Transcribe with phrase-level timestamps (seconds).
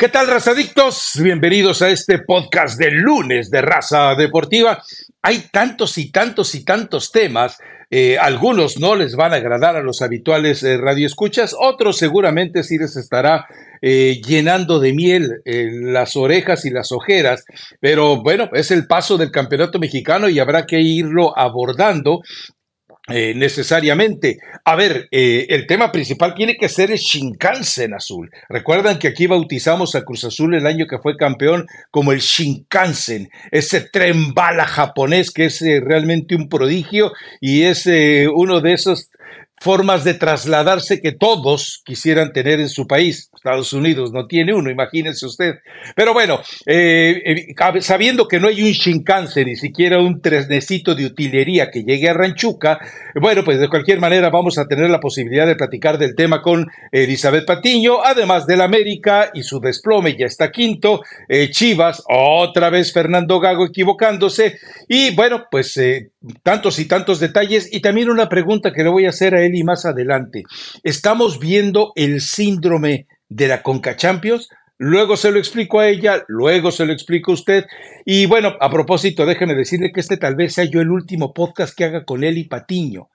[0.00, 1.18] ¿Qué tal, razadictos?
[1.20, 4.80] Bienvenidos a este podcast del lunes de Raza Deportiva.
[5.22, 7.58] Hay tantos y tantos y tantos temas.
[7.90, 12.78] Eh, algunos no les van a agradar a los habituales eh, radioescuchas, otros seguramente sí
[12.78, 13.46] les estará
[13.82, 17.44] eh, llenando de miel las orejas y las ojeras.
[17.80, 22.20] Pero bueno, es el paso del campeonato mexicano y habrá que irlo abordando
[23.08, 24.38] eh, necesariamente.
[24.64, 28.30] A ver, eh, el tema principal tiene que ser el Shinkansen azul.
[28.48, 33.30] Recuerdan que aquí bautizamos a Cruz Azul el año que fue campeón como el Shinkansen,
[33.50, 37.88] ese tren bala japonés que es eh, realmente un prodigio y es
[38.34, 39.10] uno de esos
[39.60, 43.30] formas de trasladarse que todos quisieran tener en su país.
[43.38, 45.56] Estados Unidos no tiene uno, imagínense usted.
[45.96, 51.06] Pero bueno, eh, eh, sabiendo que no hay un Shinkansen, ni siquiera un trenecito de
[51.06, 52.78] utilería que llegue a Ranchuca,
[53.20, 56.66] bueno, pues de cualquier manera vamos a tener la posibilidad de platicar del tema con
[56.92, 62.92] Elizabeth Patiño, además del América y su desplome, ya está quinto, eh, Chivas, otra vez
[62.92, 64.58] Fernando Gago equivocándose,
[64.88, 65.80] y bueno, pues
[66.42, 69.62] tantos y tantos detalles, y también una pregunta que le voy a hacer a y
[69.62, 70.44] más adelante.
[70.82, 74.48] Estamos viendo el síndrome de la Conca Champions.
[74.78, 77.66] Luego se lo explico a ella, luego se lo explico a usted.
[78.04, 81.76] Y bueno, a propósito, déjeme decirle que este tal vez sea yo el último podcast
[81.76, 83.08] que haga con y Patiño.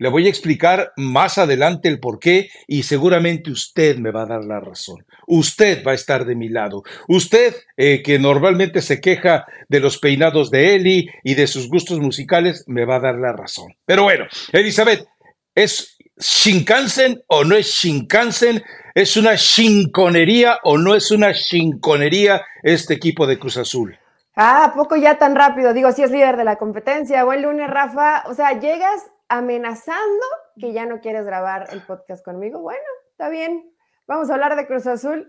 [0.00, 4.26] Le voy a explicar más adelante el por qué y seguramente usted me va a
[4.26, 5.04] dar la razón.
[5.26, 6.84] Usted va a estar de mi lado.
[7.06, 12.00] Usted, eh, que normalmente se queja de los peinados de Eli y de sus gustos
[12.00, 13.74] musicales, me va a dar la razón.
[13.84, 15.06] Pero bueno, Elizabeth,
[15.54, 18.62] ¿es Shinkansen o no es Shinkansen?
[18.94, 23.96] ¿Es una chinconería o no es una chinconería este equipo de Cruz Azul?
[24.34, 25.72] Ah, poco ya tan rápido.
[25.72, 27.22] Digo, si es líder de la competencia.
[27.22, 28.24] Buen lunes, Rafa.
[28.26, 30.26] O sea, llegas amenazando
[30.58, 32.58] que ya no quieres grabar el podcast conmigo.
[32.60, 33.70] Bueno, está bien.
[34.08, 35.24] Vamos a hablar de Cruz Azul.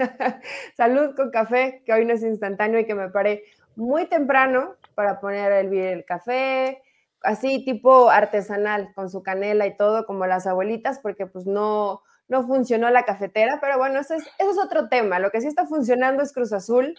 [0.76, 5.18] Salud con café, que hoy no es instantáneo y que me paré muy temprano para
[5.18, 6.82] poner el, el café,
[7.22, 12.02] así tipo artesanal, con su canela y todo, como las abuelitas, porque pues no,
[12.32, 15.18] no funcionó la cafetera, pero bueno, ese es, es otro tema.
[15.18, 16.98] Lo que sí está funcionando es Cruz Azul.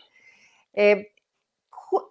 [0.74, 1.12] Eh,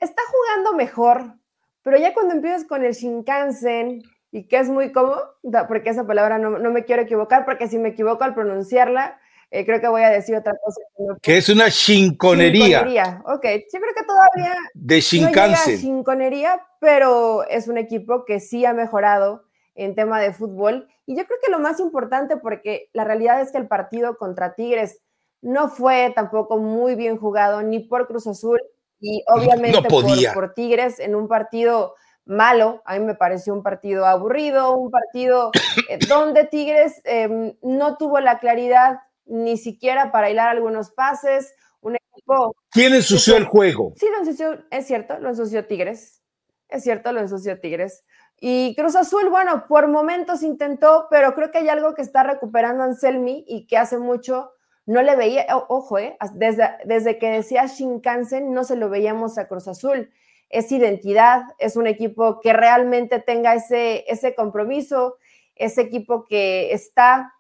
[0.00, 1.36] está jugando mejor,
[1.82, 4.02] pero ya cuando empiezas con el Shinkansen
[4.32, 5.36] y que es muy cómodo,
[5.68, 9.20] porque esa palabra no, me quiero equivocar, porque si me equivoco al pronunciarla,
[9.52, 10.80] eh, creo que voy a decir otra cosa.
[11.22, 12.80] Que, es una chinconería.
[12.80, 13.44] Chinconería, ok.
[13.72, 15.74] Yo creo que todavía de Shinkansen.
[15.74, 19.44] No chinconería, pero es un equipo que sí ha mejorado
[19.74, 20.88] en tema de fútbol.
[21.06, 24.54] Y yo creo que lo más importante, porque la realidad es que el partido contra
[24.54, 25.00] Tigres
[25.40, 28.60] no fue tampoco muy bien jugado ni por Cruz Azul
[29.00, 31.94] y obviamente por, Tigres en un partido
[32.24, 32.82] malo.
[32.84, 35.50] A mí me pareció un partido aburrido, un partido
[35.88, 41.54] eh, donde Tigres em, no tuvo la claridad ni siquiera para hilar algunos pases.
[41.80, 42.54] Un equipo.
[42.70, 43.92] ¿Quién ensució el juego?
[43.96, 46.22] Sí, lo ensució, es cierto, lo ensució Tigres.
[46.68, 48.04] Es cierto, lo ensució Tigres.
[48.44, 52.82] Y Cruz Azul, bueno, por momentos intentó, pero creo que hay algo que está recuperando
[52.82, 54.50] Anselmi y que hace mucho
[54.84, 59.68] no le veía, ojo, eh, desde, que decía Shinkansen no se lo veíamos a Cruz
[59.68, 60.10] Azul.
[60.50, 65.18] Es identidad, es un equipo que realmente tenga ese, ese compromiso,
[65.54, 67.34] ese equipo que está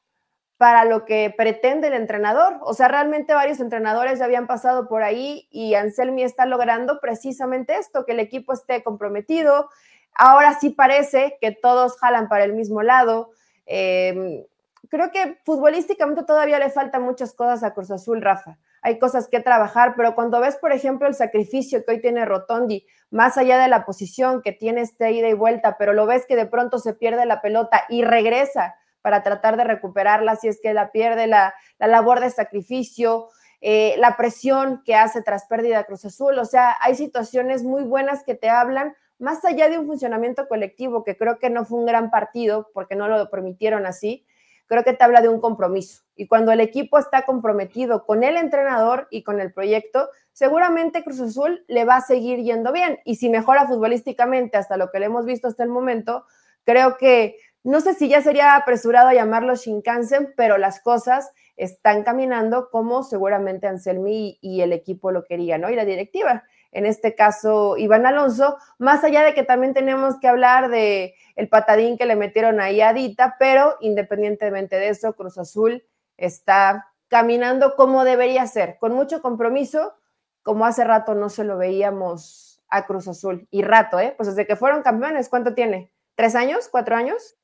[0.56, 2.58] para lo que pretende el entrenador.
[2.60, 7.74] O sea, realmente varios entrenadores ya habían pasado por ahí y Anselmi está logrando precisamente
[7.74, 9.68] esto, que el equipo esté comprometido,
[10.14, 13.30] Ahora sí parece que todos jalan para el mismo lado.
[13.66, 14.44] Em,
[14.88, 18.58] creo que futbolísticamente todavía le faltan muchas cosas a Cruz Azul, Rafa.
[18.82, 22.84] Hay cosas que trabajar, pero cuando ves, por ejemplo, el sacrificio que hoy tiene Rotondi,
[23.10, 26.36] más allá de la posición que tiene este ida y vuelta, pero lo ves que
[26.36, 30.74] de pronto se pierde la pelota y regresa para tratar de recuperarla si es que
[30.74, 33.28] la pierde, la, labor de sacrificio,
[33.60, 36.38] eh, la presión que hace tras pérdida Cruz Azul.
[36.38, 41.04] O sea, hay situaciones muy buenas que te hablan más allá de un funcionamiento colectivo,
[41.04, 44.26] que creo que no fue un gran partido, porque no lo permitieron así,
[44.66, 46.02] creo que te habla de un compromiso.
[46.16, 51.20] Y cuando el equipo está comprometido con el entrenador y con el proyecto, seguramente Cruz
[51.20, 52.98] Azul le va a seguir yendo bien.
[53.04, 56.26] Y si mejora futbolísticamente hasta lo que le hemos visto hasta el momento,
[56.64, 62.70] creo que no sé si ya sería apresurado llamarlo Shinkansen, pero las cosas están caminando
[62.70, 65.70] como seguramente Anselmi y el equipo lo querían, ¿no?
[65.70, 66.42] Y la directiva
[66.72, 71.48] en este caso Iván Alonso, más allá de que también tenemos que hablar de el
[71.48, 75.84] patadín que le metieron ahí a Dita, pero independientemente de eso, Cruz Azul
[76.16, 79.94] está caminando como debería ser, con mucho compromiso,
[80.42, 83.46] como hace rato no se lo veíamos a Cruz Azul.
[83.50, 84.14] Y rato, ¿eh?
[84.16, 85.92] Pues desde que fueron campeones, ¿cuánto tiene?
[86.16, 86.68] ¿Tres años?
[86.70, 87.36] ¿Cuatro años?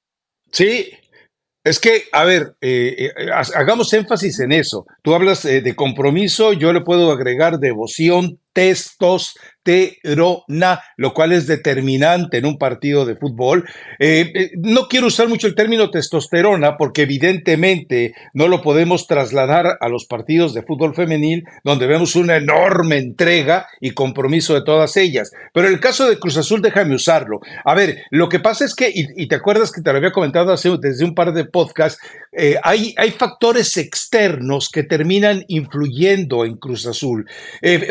[0.51, 0.91] Sí,
[1.65, 4.87] Es que, a ver, eh, eh, hagamos énfasis en eso.
[5.03, 12.39] Tú hablas eh, de compromiso, yo le puedo agregar devoción, testosterona, lo cual es determinante
[12.39, 13.65] en un partido de fútbol.
[14.01, 19.79] Eh, eh, no quiero usar mucho el término testosterona porque evidentemente no lo podemos trasladar
[19.81, 24.97] a los partidos de fútbol femenil donde vemos una enorme entrega y compromiso de todas
[24.97, 25.31] ellas.
[25.55, 27.39] Pero en el caso de Cruz Azul, déjame usarlo.
[27.65, 30.53] A ver, lo que pasa es que, y, te acuerdas que te lo había comentado
[30.53, 32.03] hace, desde un par de podcasts,
[32.33, 37.25] eh, hay, hay factores externos que terminan influyendo en Cruz Azul.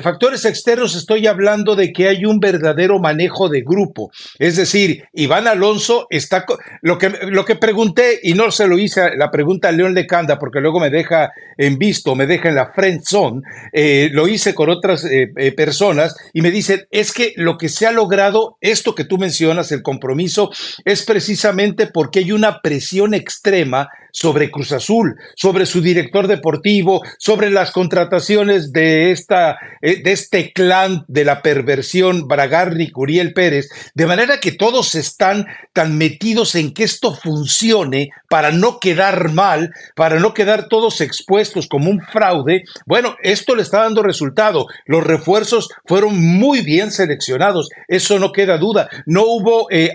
[0.02, 0.56] factores externos
[0.95, 4.12] estoy hablando de que hay un verdadero manejo de grupo.
[4.39, 6.45] Es decir, Iván Alonso está...
[6.81, 10.38] Lo que, lo que pregunté, y no se lo hice la pregunta a León Lecanda,
[10.39, 13.42] porque luego me deja en visto, me deja en la friend zone,
[13.74, 17.69] eh, lo hice con otras eh, eh, personas y me dicen, es que lo que
[17.69, 20.51] se ha logrado, esto que tú mencionas, el compromiso,
[20.86, 27.52] es precisamente porque hay una presión extrema sobre Cruz Azul, sobre su director deportivo, sobre
[27.52, 34.08] las contrataciones de, esta, eh, de este clan de la perversión Bragarni, Curiel Pérez, de
[34.08, 40.19] manera que todos están tan metidos en que esto funcione para no quedar mal, para
[40.19, 42.64] no quedar todos expuestos como un fraude.
[42.88, 44.66] Bueno, esto le está dando resultado.
[44.88, 48.90] Los refuerzos fueron muy bien seleccionados, eso no queda duda.
[49.06, 49.94] No hubo eh,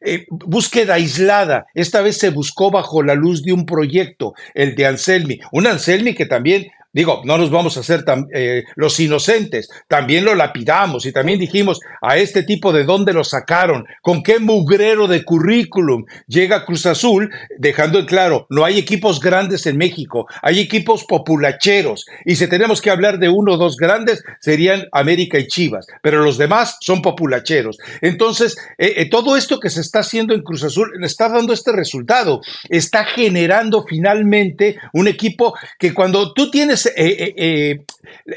[0.00, 4.86] eh, búsqueda aislada, esta vez se buscó bajo la luz de un proyecto, el de
[4.86, 5.40] Anselmi.
[5.52, 10.34] Un Anselmi que también Digo, no nos vamos a hacer eh, los inocentes, también lo
[10.34, 15.22] lapidamos y también dijimos a este tipo de dónde lo sacaron, con qué mugrero de
[15.22, 21.04] currículum llega Cruz Azul, dejando en claro, no hay equipos grandes en México, hay equipos
[21.04, 25.86] populacheros y si tenemos que hablar de uno o dos grandes serían América y Chivas,
[26.00, 27.76] pero los demás son populacheros.
[28.00, 31.72] Entonces, eh, eh, todo esto que se está haciendo en Cruz Azul está dando este
[31.72, 32.40] resultado,
[32.70, 37.84] está generando finalmente un equipo que cuando tú tienes eh, eh, eh,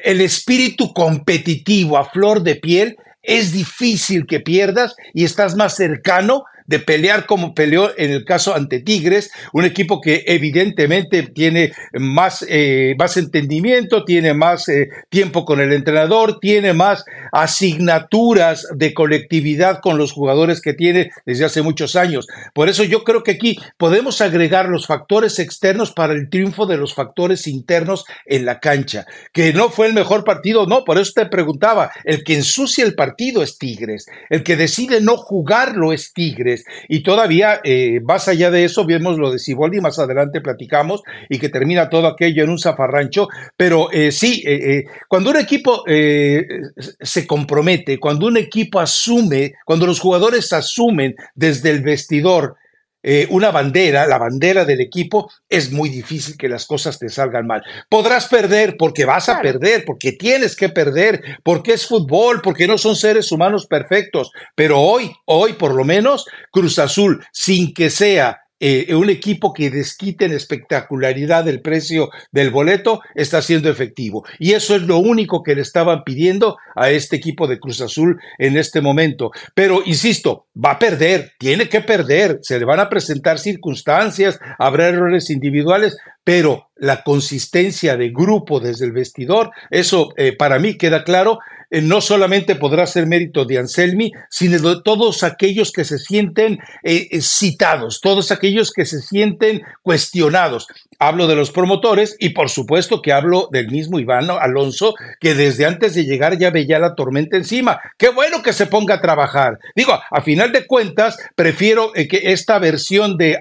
[0.04, 6.46] el espíritu competitivo a flor de piel, es difícil que pierdas y estás más cercano
[6.70, 12.46] de pelear como peleó en el caso ante Tigres, un equipo que evidentemente tiene más,
[12.48, 19.80] eh, más entendimiento, tiene más eh, tiempo con el entrenador, tiene más asignaturas de colectividad
[19.82, 22.28] con los jugadores que tiene desde hace muchos años.
[22.54, 26.78] Por eso yo creo que aquí podemos agregar los factores externos para el triunfo de
[26.78, 29.08] los factores internos en la cancha.
[29.34, 32.94] Que no fue el mejor partido, no, por eso te preguntaba, el que ensucia el
[32.94, 38.52] partido es Tigres, el que decide no jugarlo es Tigres y todavía, eh, más allá
[38.52, 42.50] de eso, vemos lo de Siboldi, más adelante platicamos, y que termina todo aquello en
[42.50, 43.28] un zafarrancho.
[43.58, 50.00] Pero eh, sí, eh, cuando un equipo se compromete, cuando un equipo asume, cuando los
[50.00, 52.56] jugadores asumen desde el vestidor,
[53.02, 57.48] eh, una bandera, la bandera del equipo, es muy difícil que las cosas te salgan
[57.48, 57.64] mal.
[57.90, 62.78] Podrás perder porque vas a perder, porque tienes que perder, porque es fútbol, porque no
[62.78, 64.32] son seres humanos perfectos.
[64.56, 69.70] Pero hoy, hoy por lo menos, Cruz Azul, sin que sea eh, un equipo que
[69.70, 74.26] desquite en espectacularidad el precio del boleto está siendo efectivo.
[74.38, 78.20] Y eso es lo único que le estaban pidiendo a este equipo de Cruz Azul
[78.38, 79.32] en este momento.
[79.54, 84.88] Pero, insisto, va a perder, tiene que perder, se le van a presentar circunstancias, habrá
[84.88, 85.98] errores individuales,
[86.30, 91.40] pero la consistencia de grupo desde el vestidor, eso eh, para mí queda claro,
[91.72, 96.60] eh, no solamente podrá ser mérito de Anselmi, sino de todos aquellos que se sienten
[96.84, 100.68] eh, citados, todos aquellos que se sienten cuestionados.
[101.00, 105.66] Hablo de los promotores y por supuesto que hablo del mismo Iván Alonso, que desde
[105.66, 107.80] antes de llegar ya veía la tormenta encima.
[107.98, 109.60] Qué bueno que se ponga a trabajar.
[109.76, 113.40] Digo, a final de cuentas, prefiero que esta versión de,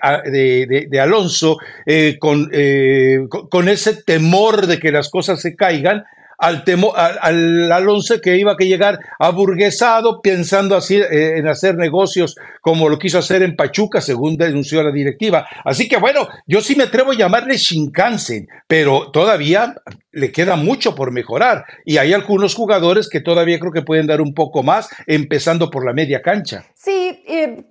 [1.00, 1.56] Alonso
[2.20, 2.48] con
[3.28, 6.04] con, ese temor de que las cosas se caigan,
[6.38, 12.36] al, temor, al, Alonso que iba a llegar aburguesado, pensando así eh, en hacer negocios
[12.60, 15.48] como lo quiso hacer en Pachuca, según denunció la directiva.
[15.64, 19.74] Así que bueno, yo sí me atrevo a llamarle Shinkansen, pero todavía
[20.12, 21.64] le queda mucho por mejorar.
[21.84, 25.84] Y hay algunos jugadores que todavía creo que pueden dar un poco más, empezando por
[25.84, 26.64] la media cancha.
[26.74, 27.64] Sí, eh,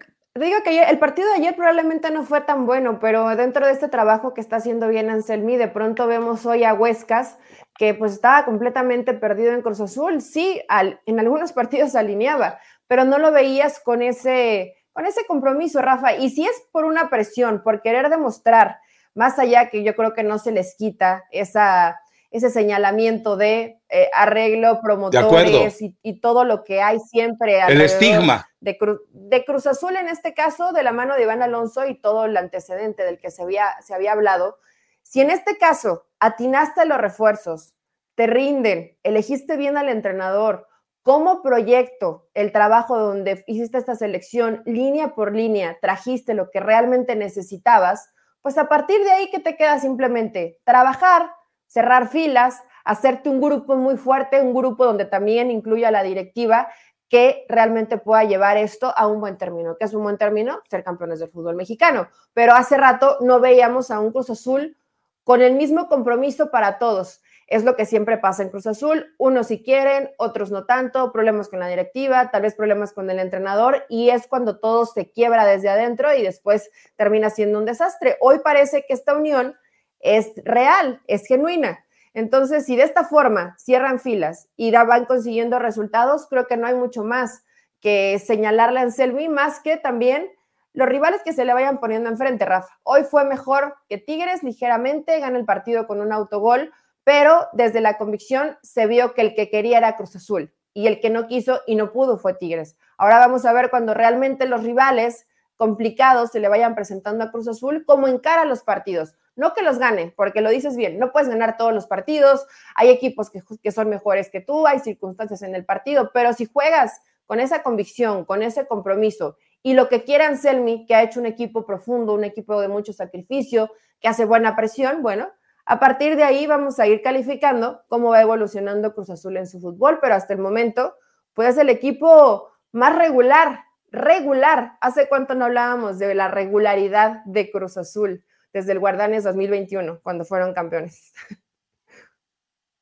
[0.46, 3.88] digo que el partido de ayer probablemente no fue tan bueno, pero dentro de este
[3.88, 7.38] trabajo que está haciendo bien Anselmi, de pronto vemos hoy a Huescas
[7.78, 10.22] que pues estaba completamente perdido en Cruz Azul.
[10.22, 10.62] Sí,
[11.06, 16.16] en algunos partidos se alineaba, pero no lo veías con ese, con ese compromiso, Rafa.
[16.16, 18.80] Y si es por una presión, por querer demostrar,
[19.14, 22.00] más allá que yo creo que no se les quita esa,
[22.32, 27.60] ese señalamiento de eh, arreglo, promotores y, todo lo que hay siempre.
[27.68, 31.96] El estigma de, Cruz Azul en este caso, de la mano de Iván Alonso y
[31.96, 34.58] todo el antecedente del que se había, se había hablado,
[35.02, 37.74] si en este caso atinaste los refuerzos,
[38.16, 40.68] te rinden, elegiste bien al entrenador,
[41.02, 47.16] como proyecto, el trabajo donde hiciste esta selección línea por línea, trajiste lo que realmente
[47.16, 48.10] necesitabas,
[48.42, 50.60] pues a partir de ahí, ¿qué te queda simplemente?
[50.66, 51.32] Trabajar,
[51.66, 56.70] cerrar filas, hacerte un grupo muy fuerte, un grupo donde también incluya la directiva
[57.10, 59.78] que realmente pueda llevar esto a un buen término.
[59.78, 60.62] ¿Qué es un buen término?
[60.70, 62.10] Ser campeones del fútbol mexicano.
[62.34, 64.78] Pero hace rato no veíamos a un Cruz Azul
[65.24, 67.22] con el mismo compromiso para todos.
[67.48, 69.16] Es lo que siempre pasa en Cruz Azul.
[69.18, 73.20] Unos sí quieren, otros no tanto, problemas con la directiva, tal vez problemas con el
[73.20, 78.18] entrenador, y es cuando todo se quiebra desde adentro y después termina siendo un desastre.
[78.20, 79.56] Hoy parece que esta unión
[80.02, 81.86] es real, es genuina.
[82.18, 86.74] Entonces, si de esta forma cierran filas y van consiguiendo resultados, creo que no hay
[86.74, 87.44] mucho más
[87.80, 90.28] que señalarle a Anselmi, más que también
[90.74, 92.76] los rivales que se le vayan poniendo enfrente, Rafa.
[92.82, 98.00] Hoy fue mejor que Tigres ligeramente, gana el partido con un autogol, pero desde la
[98.00, 101.62] convicción se vio que el que quería era Cruz Azul y el que no quiso
[101.68, 102.78] y no pudo fue Tigres.
[102.98, 107.48] Ahora vamos a ver cuando realmente los rivales complicados se le vayan presentando a Cruz
[107.48, 109.14] Azul, cómo encara los partidos.
[109.38, 112.90] No que los gane, porque lo dices bien, no puedes ganar todos los partidos, hay
[112.90, 117.40] equipos que, son mejores que tú, hay circunstancias en el partido, pero si juegas con
[117.40, 121.66] esa convicción, con ese compromiso y lo que quiere Anselmi, que ha hecho un equipo
[121.66, 125.28] profundo, un equipo de mucho sacrificio, que hace buena presión, bueno,
[125.66, 129.60] a partir de ahí vamos a ir calificando cómo va evolucionando Cruz Azul en su
[129.60, 130.96] fútbol, pero hasta el momento,
[131.34, 134.78] pues el equipo más regular, regular.
[134.80, 138.24] ¿Hace cuánto no hablábamos de la regularidad de Cruz Azul?
[138.54, 141.14] Desde el Guardanes 2021, cuando fueron campeones.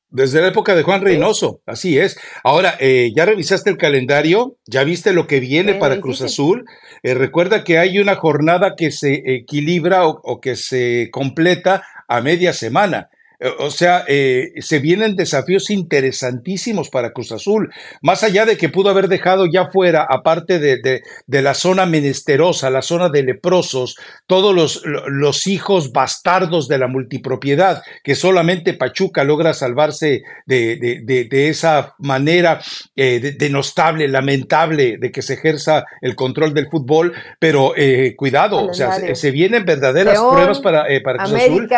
[0.08, 2.16] Desde la época de Juan Reynoso, así es.
[2.44, 4.56] Ahora, eh, ¿ya revisaste el calendario?
[4.64, 6.64] ¿Ya viste lo que viene para Cruz Azul?
[7.02, 12.52] Eh, recuerda que hay una jornada que se equilibra o, que se completa a media
[12.52, 13.10] semana.
[13.38, 18.68] Eh, o sea, eh, se vienen desafíos interesantísimos para Cruz Azul, más allá de que
[18.68, 24.54] pudo haber dejado ya fuera, aparte de, la zona menesterosa, la zona de leprosos, todos
[24.54, 32.60] los, los, hijos bastardos de la multipropiedad, que solamente Pachuca logra salvarse de, esa manera
[32.96, 37.74] eh, denostable, lamentable de que se ejerza el control del fútbol, pero
[38.16, 41.68] cuidado, o sea, se, vienen verdaderas pruebas para, para Cruz Azul.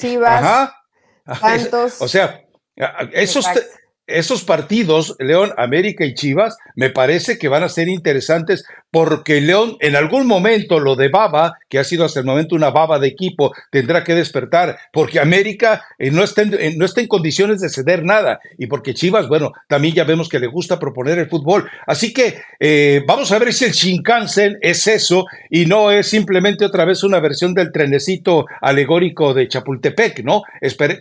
[0.00, 0.76] Chivas, Ajá.
[2.00, 2.42] O sea,
[3.12, 3.46] esos,
[4.06, 9.76] esos partidos, León, América y Chivas, me parece que van a ser interesantes porque León
[9.80, 13.08] en algún momento lo de Baba, que ha sido hasta el momento una baba de
[13.08, 17.60] equipo, tendrá que despertar, porque América eh, no, está en, eh, no está en condiciones
[17.60, 21.28] de ceder nada, y porque Chivas, bueno, también ya vemos que le gusta proponer el
[21.28, 21.68] fútbol.
[21.86, 26.64] Así que eh, vamos a ver si el Shinkansen es eso y no es simplemente
[26.64, 30.42] otra vez una versión del trenecito alegórico de Chapultepec, ¿no?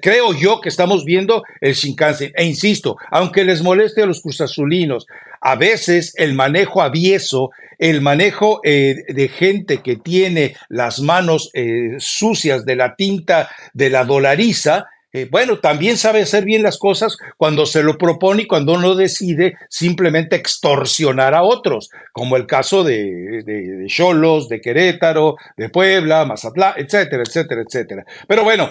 [0.02, 5.08] creo yo que estamos viendo el Shinkansen, e insisto, aunque les moleste a los cruzazulinos,
[5.42, 11.96] a veces el manejo avieso, el manejo eh, de gente que tiene las manos eh,
[11.98, 17.18] sucias de la tinta de la dolariza, eh, bueno, también sabe hacer bien las cosas
[17.36, 22.84] cuando se lo propone y cuando uno decide simplemente extorsionar a otros, como el caso
[22.84, 28.06] de Cholos, de, de, Querétaro, de Puebla, Mazatlán, etcétera, etcétera, etcétera.
[28.28, 28.70] Pero bueno,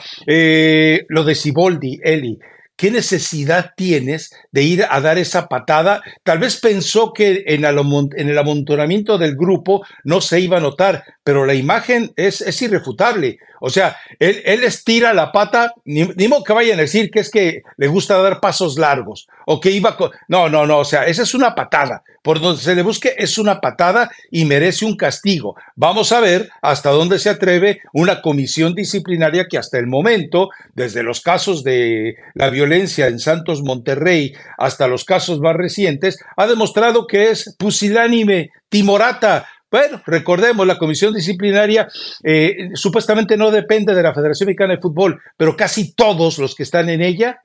[1.08, 2.38] lo de Siboldi, Eli,
[2.78, 6.00] ¿Qué necesidad tienes de ir a dar esa patada?
[6.22, 11.44] Tal vez pensó que en el amontonamiento del grupo no se iba a notar, pero
[11.44, 13.38] la imagen es, es irrefutable.
[13.60, 17.30] O sea, él, él estira la pata, ni, modo que vayan a decir que es
[17.30, 20.10] que le gusta dar pasos largos o que iba con...
[20.28, 22.02] No, no, no, o sea, esa es una patada.
[22.22, 25.54] Por donde se le busque es una patada y merece un castigo.
[25.76, 31.02] Vamos a ver hasta dónde se atreve una comisión disciplinaria que hasta el momento, desde
[31.02, 37.06] los casos de la violencia en Santos Monterrey hasta los casos más recientes, ha demostrado
[37.06, 41.88] que es pusilánime, timorata, bueno, recordemos, la comisión disciplinaria
[42.24, 46.62] eh, supuestamente no depende de la Federación Mexicana de Fútbol, pero casi todos los que
[46.62, 47.42] están en ella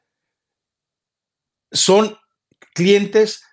[1.71, 2.17] son
[2.73, 3.43] clientes,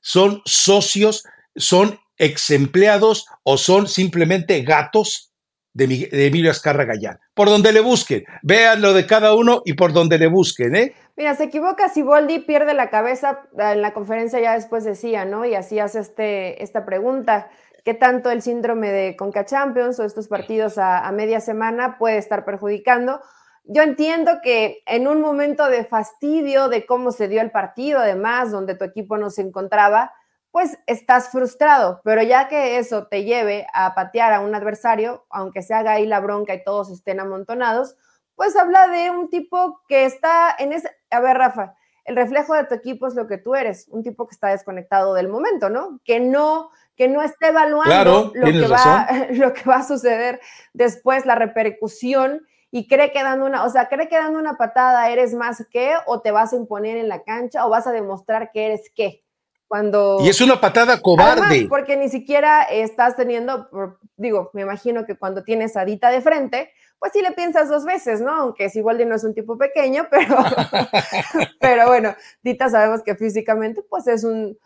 [0.00, 1.24] son socios,
[1.56, 5.32] son ex empleados o son simplemente gatos
[5.72, 7.18] de, Emilio Azcarra Gallán.
[7.34, 10.94] Por donde le busquen, vean lo de cada uno y por donde le busquen, ¿eh?
[11.16, 15.44] Mira, se equivoca si Boldi pierde la cabeza, en la conferencia ya después decía, ¿no?
[15.44, 17.50] Y así hace este, esta pregunta
[17.84, 22.44] qué tanto el síndrome de Conca Champions o estos partidos a, media semana puede estar
[22.44, 23.20] perjudicando.
[23.64, 28.50] Yo entiendo que en un momento de fastidio de cómo se dio el partido, además,
[28.50, 30.12] donde tu equipo no se encontraba,
[30.50, 35.62] pues estás frustrado, pero ya que eso te lleve a patear a un adversario, aunque
[35.62, 37.96] se haga ahí la bronca y todos estén amontonados,
[38.34, 42.64] pues habla de un tipo que está en ese, a ver Rafa, el reflejo de
[42.64, 46.00] tu equipo es lo que tú eres, un tipo que está desconectado del momento, ¿no?
[46.04, 46.70] Que no,
[47.00, 50.38] que no esté evaluando lo, que va, lo que va a suceder
[50.74, 55.08] después, la repercusión, y cree que dando una, o sea, cree que dando una patada
[55.08, 58.50] eres más que, o te vas a imponer en la cancha, o vas a demostrar
[58.52, 59.24] que eres qué.
[59.66, 61.68] Cuando, y es una patada cobarde.
[61.70, 63.70] porque ni siquiera estás teniendo,
[64.18, 67.86] digo, me imagino que cuando tienes a Dita de frente, pues sí le piensas dos
[67.86, 68.32] veces, ¿no?
[68.32, 70.36] Aunque si igual no es un tipo pequeño, pero,
[71.60, 74.58] pero bueno, Dita sabemos que físicamente pues es un,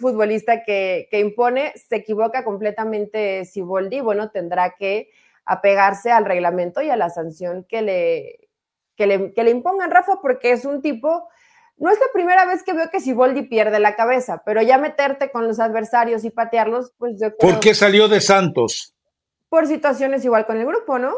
[0.00, 5.10] futbolista que, impone, se equivoca completamente Siboldi, bueno, tendrá que
[5.44, 8.48] apegarse al reglamento y a la sanción que le,
[8.96, 11.28] que le, que le impongan, Rafa, porque es un tipo
[11.80, 15.30] no es la primera vez que veo que Siboldi pierde la cabeza, pero ya meterte
[15.30, 18.94] con los adversarios y patearlos, pues yo ¿Por qué salió de Santos?
[19.48, 21.14] Por situaciones igual con el grupo, ¿no?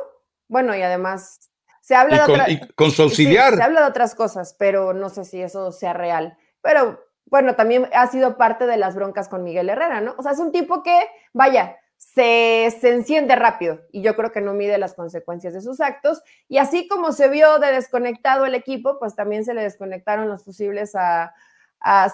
[0.46, 1.50] Bueno, y además
[1.80, 3.56] se habla de con, su auxiliar.
[3.56, 6.38] se habla de otras cosas, pero no sé si eso sea real.
[6.60, 10.14] Pero bueno, también ha sido parte de las broncas con Miguel Herrera, ¿no?
[10.18, 14.54] O sea, es un tipo que, vaya, se, enciende rápido y yo creo que no
[14.54, 16.22] mide las consecuencias de sus actos.
[16.48, 20.44] Y así como se vio de desconectado el equipo, pues también se le desconectaron los
[20.44, 21.32] fusibles a,
[21.80, 22.12] a.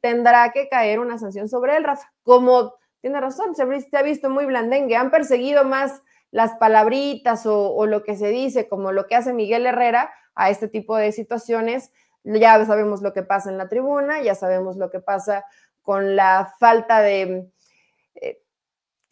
[0.00, 2.10] Tendrá que caer una sanción sobre él, Rafa.
[2.22, 4.96] Como tiene razón, se, ha visto muy blandengue.
[4.96, 9.66] Han perseguido más las palabritas o lo que se dice, como lo que hace Miguel
[9.66, 11.92] Herrera a este tipo de situaciones.
[12.24, 15.44] Ya sabemos lo que pasa en la tribuna, ya sabemos lo que pasa
[15.82, 17.50] con la falta de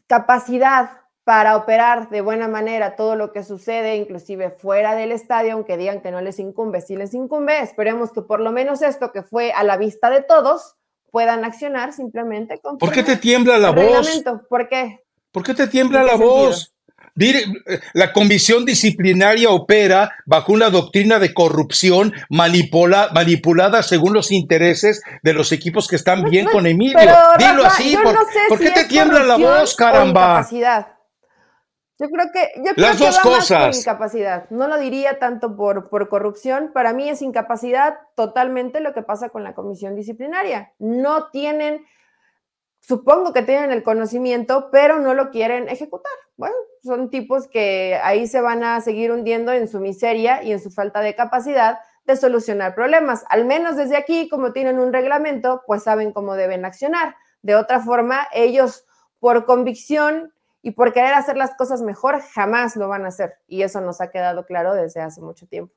[0.06, 0.90] capacidad
[1.24, 6.00] para operar de buena manera todo lo que sucede, inclusive fuera del estadio, aunque digan
[6.00, 9.50] que no les incumbe, sí les incumbe, esperemos que por lo menos esto que fue
[9.50, 10.76] a la vista de todos
[11.10, 12.78] puedan accionar simplemente con...
[12.78, 14.22] ¿Por qué te tiembla la voz?
[14.48, 15.04] ¿Por qué?
[15.32, 16.75] ¿Por qué te tiembla la voz?
[17.94, 25.52] La comisión disciplinaria opera bajo una doctrina de corrupción manipulada según los intereses de los
[25.52, 26.98] equipos que están bien con Emilio.
[27.38, 27.96] Dilo así,
[28.48, 30.46] por, qué te tiembla la voz, caramba?
[31.98, 33.78] Yo creo que, yo creo Las dos cosas.
[33.78, 34.50] incapacidad.
[34.50, 36.70] No lo diría tanto por, por corrupción.
[36.74, 40.74] Para mí es incapacidad totalmente lo que pasa con la comisión disciplinaria.
[40.78, 41.86] No tienen
[42.86, 46.12] supongo que tienen el conocimiento, pero no lo quieren ejecutar.
[46.36, 50.60] Bueno, son tipos que ahí se van a seguir hundiendo en su miseria y en
[50.60, 53.24] su falta de capacidad de solucionar problemas.
[53.28, 57.16] Al menos desde aquí, como tienen un reglamento, pues saben cómo deben accionar.
[57.42, 58.86] De otra forma, ellos
[59.18, 63.34] por convicción y por querer hacer las cosas mejor, jamás lo van a hacer.
[63.48, 65.74] Y eso nos ha quedado claro desde hace mucho tiempo.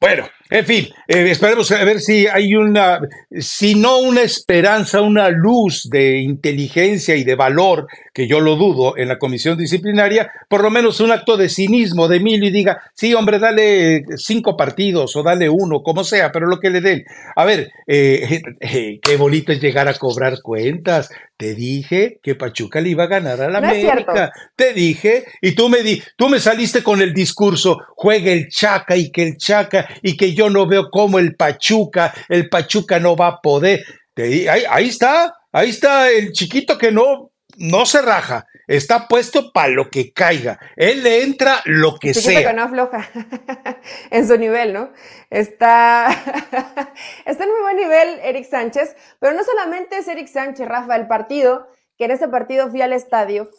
[0.00, 3.00] Bueno, en fin, eh, esperemos a ver si hay una,
[3.38, 8.96] si no una esperanza, una luz de inteligencia y de valor, que yo lo dudo
[8.96, 12.80] en la comisión disciplinaria, por lo menos un acto de cinismo de Emilio y diga,
[12.94, 17.04] sí, hombre, dale cinco partidos o dale uno, como sea, pero lo que le den.
[17.36, 22.82] A ver, eh, eh, qué bonito es llegar a cobrar cuentas, te dije que Pachuca
[22.82, 24.30] le iba a ganar a la América.
[24.54, 28.94] Te dije, y tú me di, tú me saliste con el discurso, juegue el Chaca
[28.94, 33.16] y que el Chaca y que yo no veo cómo el Pachuca, el Pachuca no
[33.16, 33.84] va a poder.
[34.16, 39.68] Ahí, ahí está, ahí está el chiquito que no, no se raja está puesto para
[39.68, 40.60] lo que caiga.
[40.76, 42.50] Él le entra lo que sea.
[42.50, 43.10] que no afloja
[44.10, 44.92] en su nivel, ¿no?
[45.28, 46.08] Está,
[47.26, 51.08] está en muy buen nivel Eric Sánchez, pero no solamente es Eric Sánchez, Rafa, el
[51.08, 51.66] partido,
[51.98, 53.50] que en ese partido fui al estadio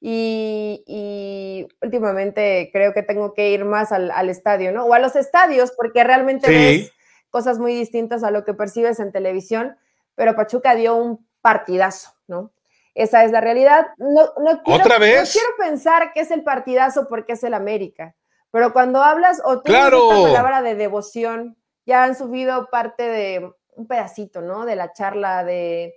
[0.00, 4.84] y, últimamente creo que tengo que ir más al, estadio, ¿no?
[4.84, 6.92] O a los estadios, porque realmente ves
[7.30, 9.76] cosas muy distintas a lo que percibes en televisión,
[10.14, 12.52] pero Pachuca dio un partidazo, ¿no?
[12.94, 13.88] Esa es la realidad.
[13.98, 14.32] No,
[14.64, 15.32] quiero, ¿Otra vez?
[15.32, 18.14] quiero pensar que es el partidazo porque es el América,
[18.50, 20.12] pero cuando hablas o tienes claro.
[20.12, 24.64] esta palabra de devoción, ya han subido parte de un pedacito, ¿no?
[24.64, 25.94] De la charla de,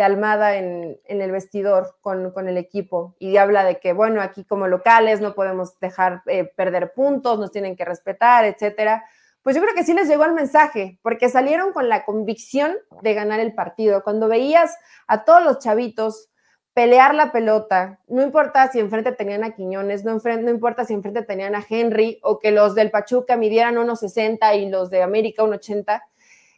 [0.00, 5.20] Almada en, el vestidor con, el equipo y habla de que, bueno, aquí como locales
[5.20, 9.04] no podemos dejar eh, perder puntos, nos tienen que respetar, etcétera.
[9.42, 13.12] Pues yo creo que sí les llegó el mensaje, porque salieron con la convicción de
[13.12, 14.02] ganar el partido.
[14.02, 14.76] Cuando veías
[15.08, 16.30] a todos los chavitos
[16.74, 21.22] pelear la pelota, no importa si enfrente tenían a Quiñones, no, no importa si enfrente
[21.22, 25.42] tenían a Henry o que los del Pachuca midieran unos 60 y los de América
[25.42, 26.02] 1,80,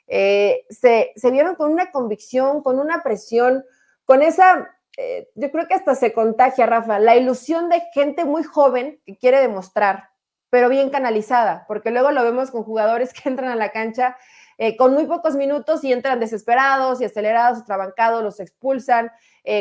[0.06, 3.64] eh, se, se, vieron con una convicción, con una presión,
[4.04, 8.42] con esa, eh, yo creo que hasta se contagia, Rafa, la ilusión de gente muy
[8.42, 10.10] joven que quiere demostrar,
[10.50, 14.16] pero bien canalizada, porque luego lo vemos con jugadores que entran a la cancha
[14.58, 19.10] eh, con muy pocos minutos y entran desesperados y acelerados, trabancados, los expulsan,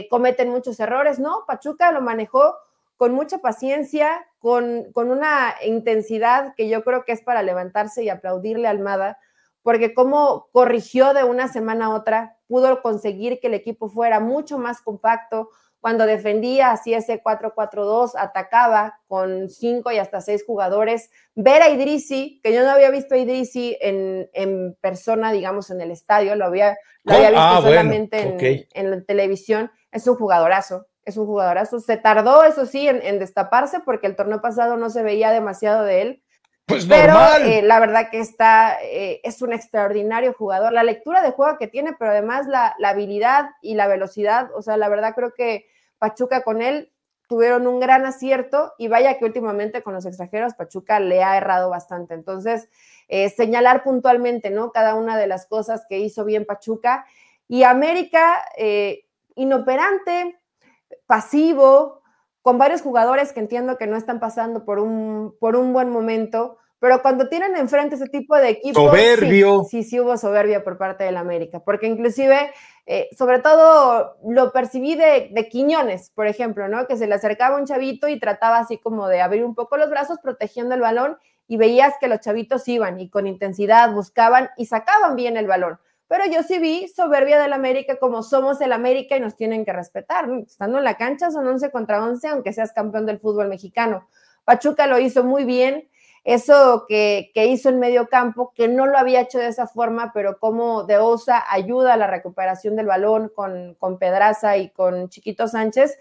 [0.10, 1.43] cometen muchos errores, ¿no?
[1.45, 2.56] Pachuca lo manejó
[2.95, 8.10] con mucha paciencia, con, con una intensidad que yo creo que es para levantarse y
[8.10, 9.17] aplaudirle a Almada,
[9.63, 14.60] porque como corrigió de una semana a otra, pudo conseguir que el equipo fuera mucho
[14.60, 15.49] más compacto,
[15.84, 21.10] cuando defendía así ese 4-4-2, atacaba con cinco y hasta seis jugadores.
[21.36, 25.82] Ver a Idrisi, que yo no había visto a Idrisi en, en persona, digamos, en
[25.82, 30.88] el estadio, lo había, lo había visto ah, solamente en, la televisión, es un jugadorazo,
[31.04, 31.82] es un jugadorazo.
[31.82, 36.02] Se tardó, eso sí, en, destaparse porque el torneo pasado no se veía demasiado de
[36.02, 36.23] él.
[36.65, 40.71] Pues pero eh, la verdad que está, eh, es un extraordinario jugador.
[40.71, 44.62] La lectura de juego que tiene, pero además la, la habilidad y la velocidad, o
[44.62, 45.67] sea, la verdad creo que
[45.99, 46.91] Pachuca con él
[47.28, 51.69] tuvieron un gran acierto y vaya que últimamente con los extranjeros Pachuca le ha errado
[51.69, 52.13] bastante.
[52.13, 52.69] Entonces,
[53.10, 54.71] eh, señalar puntualmente, ¿no?
[54.71, 57.06] Cada una de las cosas que hizo bien Pachuca
[57.49, 58.41] y América,
[59.36, 60.39] inoperante,
[61.06, 62.03] pasivo,
[62.43, 66.58] con varios jugadores que entiendo que no están pasando por un, por un buen momento,
[66.77, 69.63] pero cuando tienen enfrente ese tipo de equipo, soberbio.
[69.63, 72.51] Sí, sí, hubo soberbia por parte del América, porque inclusive,
[72.86, 76.86] eh, sobre todo lo percibí de, de, Quiñones, por ejemplo, ¿no?
[76.86, 79.89] Que se le acercaba un chavito y trataba así como de abrir un poco los
[79.89, 84.65] brazos protegiendo el balón y veías que los chavitos iban y con intensidad buscaban y
[84.65, 85.79] sacaban bien el balón.
[86.13, 89.73] Pero yo sí vi soberbia del América como somos el América y nos tienen que
[89.73, 90.30] respetar.
[90.45, 94.08] Estando en la cancha son 11 contra 11, aunque seas campeón del fútbol mexicano.
[94.43, 95.89] Pachuca lo hizo muy bien,
[96.23, 100.38] eso que, hizo en medio campo, que no lo había hecho de esa forma, pero
[100.38, 105.47] como De Osa ayuda a la recuperación del balón con, con Pedraza y con Chiquito
[105.47, 105.97] Sánchez,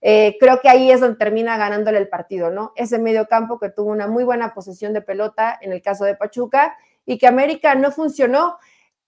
[0.00, 2.72] eh, creo que ahí es donde termina ganándole el partido, ¿no?
[2.74, 6.16] Ese medio campo que tuvo una muy buena posesión de pelota en el caso de
[6.16, 8.56] Pachuca y que América no funcionó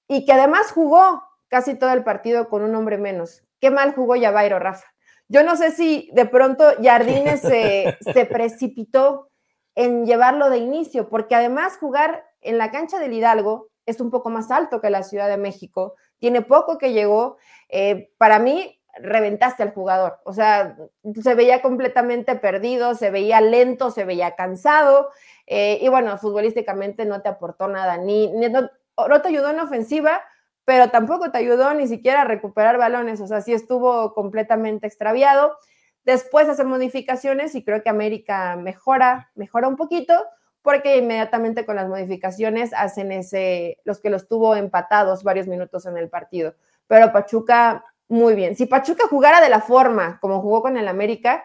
[0.08, 3.42] y que además jugó casi todo el partido con un hombre menos.
[3.60, 4.86] Qué mal jugó Yabairo, Rafa.
[5.28, 9.30] Yo no sé si de pronto Jardines se, se precipitó
[9.74, 14.30] en llevarlo de inicio, porque además jugar en la cancha del Hidalgo es un poco
[14.30, 17.36] más alto que la Ciudad de México, tiene poco que llegó.
[17.68, 20.76] Eh, para mí, reventaste al jugador, o sea,
[21.20, 25.10] se veía completamente perdido, se veía lento, se veía cansado,
[25.46, 30.20] eh, y bueno, futbolísticamente no te aportó nada, ni, no, no te ayudó en ofensiva,
[30.64, 35.56] pero tampoco te ayudó ni siquiera a recuperar balones, o sea, sí estuvo completamente extraviado.
[36.04, 40.14] Después hace modificaciones y creo que América mejora, mejora un poquito,
[40.62, 45.98] porque inmediatamente con las modificaciones hacen ese, los que los tuvo empatados varios minutos en
[45.98, 46.54] el partido.
[46.86, 48.56] Pero Pachuca, muy bien.
[48.56, 51.44] Si Pachuca jugara de la forma como jugó con el América,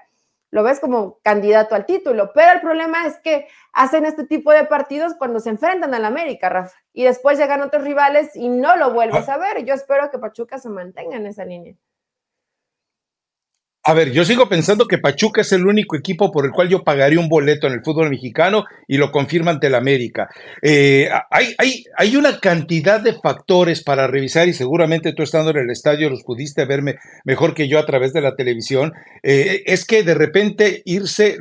[0.51, 2.31] lo ves como candidato al título.
[2.33, 6.49] Pero el problema es que hacen este tipo de partidos cuando se enfrentan al América,
[6.49, 6.77] Rafa.
[6.93, 9.35] Y después llegan otros rivales y no lo vuelves ah.
[9.35, 9.65] a ver.
[9.65, 11.75] Yo espero que Pachuca se mantenga en esa línea.
[13.81, 16.83] A ver, yo sigo pensando que Pachuca es el único equipo por el cual yo
[16.83, 20.29] pagaría un boleto en el fútbol mexicano y lo confirma ante el América.
[20.61, 25.57] Eh, hay, hay, hay, una cantidad de factores para revisar y seguramente tú estando en
[25.57, 28.91] el estadio los pudiste verme mejor que yo a través de la televisión.
[29.23, 31.37] Eh, es que de repente irse,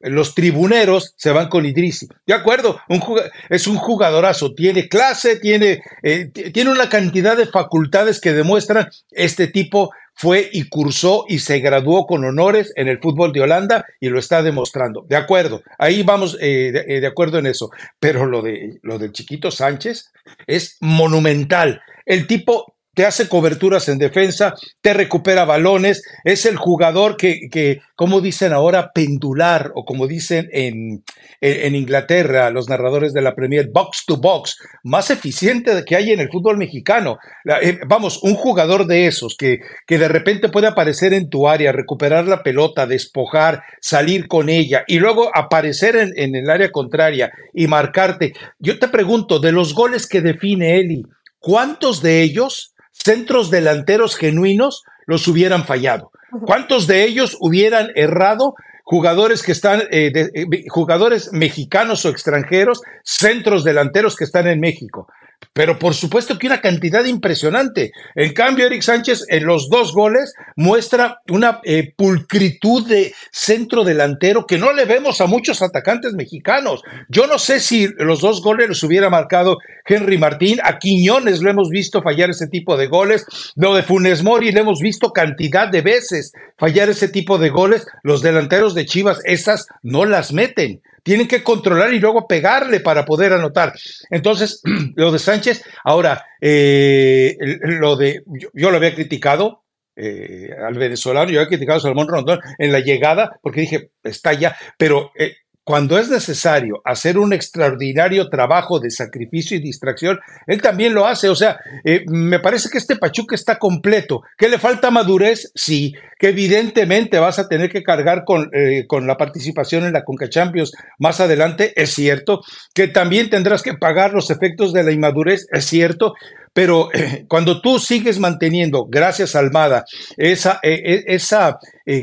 [0.00, 2.08] los tribuneros se van con Idrisi.
[2.26, 3.02] De acuerdo, un,
[3.50, 9.46] es un jugadorazo, tiene clase, tiene, eh, tiene una cantidad de facultades que demuestran este
[9.46, 14.08] tipo fue y cursó y se graduó con honores en el fútbol de Holanda y
[14.08, 15.04] lo está demostrando.
[15.08, 17.70] De acuerdo, ahí vamos eh, de, eh, de, acuerdo en eso.
[17.98, 20.12] Pero lo de lo del chiquito Sánchez
[20.46, 21.82] es monumental.
[22.06, 27.80] El tipo te hace coberturas en defensa, te recupera balones, es el jugador que, que
[27.94, 31.02] como dicen ahora, pendular, o como dicen en,
[31.40, 36.20] en, Inglaterra los narradores de la Premier, box to box, más eficiente que hay en
[36.20, 37.16] el fútbol mexicano.
[37.62, 41.72] Eh, vamos, un jugador de esos que, que de repente puede aparecer en tu área,
[41.72, 47.30] recuperar la pelota, despojar, salir con ella y luego aparecer en, en el área contraria
[47.54, 48.34] y marcarte.
[48.58, 51.04] Yo te pregunto, de los goles que define Eli,
[51.38, 52.71] ¿cuántos de ellos
[53.04, 56.10] centros delanteros genuinos los hubieran fallado.
[56.46, 58.54] ¿Cuántos de ellos hubieran errado?
[58.84, 65.06] Jugadores que están, eh, eh, jugadores mexicanos o extranjeros, centros delanteros que están en México
[65.52, 67.92] pero por supuesto que una cantidad impresionante.
[68.14, 74.46] En cambio, Eric Sánchez en los dos goles muestra una eh, pulcritud de centro delantero
[74.46, 76.82] que no le vemos a muchos atacantes mexicanos.
[77.08, 81.50] Yo no sé si los dos goles los hubiera marcado Henry Martín, a Quiñones lo
[81.50, 83.26] hemos visto fallar ese tipo de goles,
[83.56, 87.86] lo de Funes Mori lo hemos visto cantidad de veces fallar ese tipo de goles.
[88.02, 93.04] Los delanteros de Chivas, esas no las meten tienen que controlar y luego pegarle para
[93.04, 93.72] poder anotar.
[94.10, 94.62] Entonces,
[94.94, 98.22] lo de Sánchez, ahora, eh, lo de,
[98.54, 102.80] yo, lo había criticado, eh, al venezolano, yo había criticado a Salomón Rondón en la
[102.80, 108.90] llegada, porque dije, está ya, pero eh, cuando es necesario hacer un extraordinario trabajo de
[108.90, 111.28] sacrificio y distracción, él también lo hace.
[111.28, 114.22] O sea, eh, me parece que este Pachuca está completo.
[114.36, 115.52] ¿Que le falta madurez?
[115.54, 115.94] Sí.
[116.18, 120.28] Que evidentemente vas a tener que cargar con, eh, con la participación en la Conca
[120.28, 122.40] Champions más adelante, es cierto.
[122.74, 126.14] Que también tendrás que pagar los efectos de la inmadurez, es cierto.
[126.52, 129.84] Pero eh, cuando tú sigues manteniendo, gracias Almada,
[130.16, 131.58] esa, esa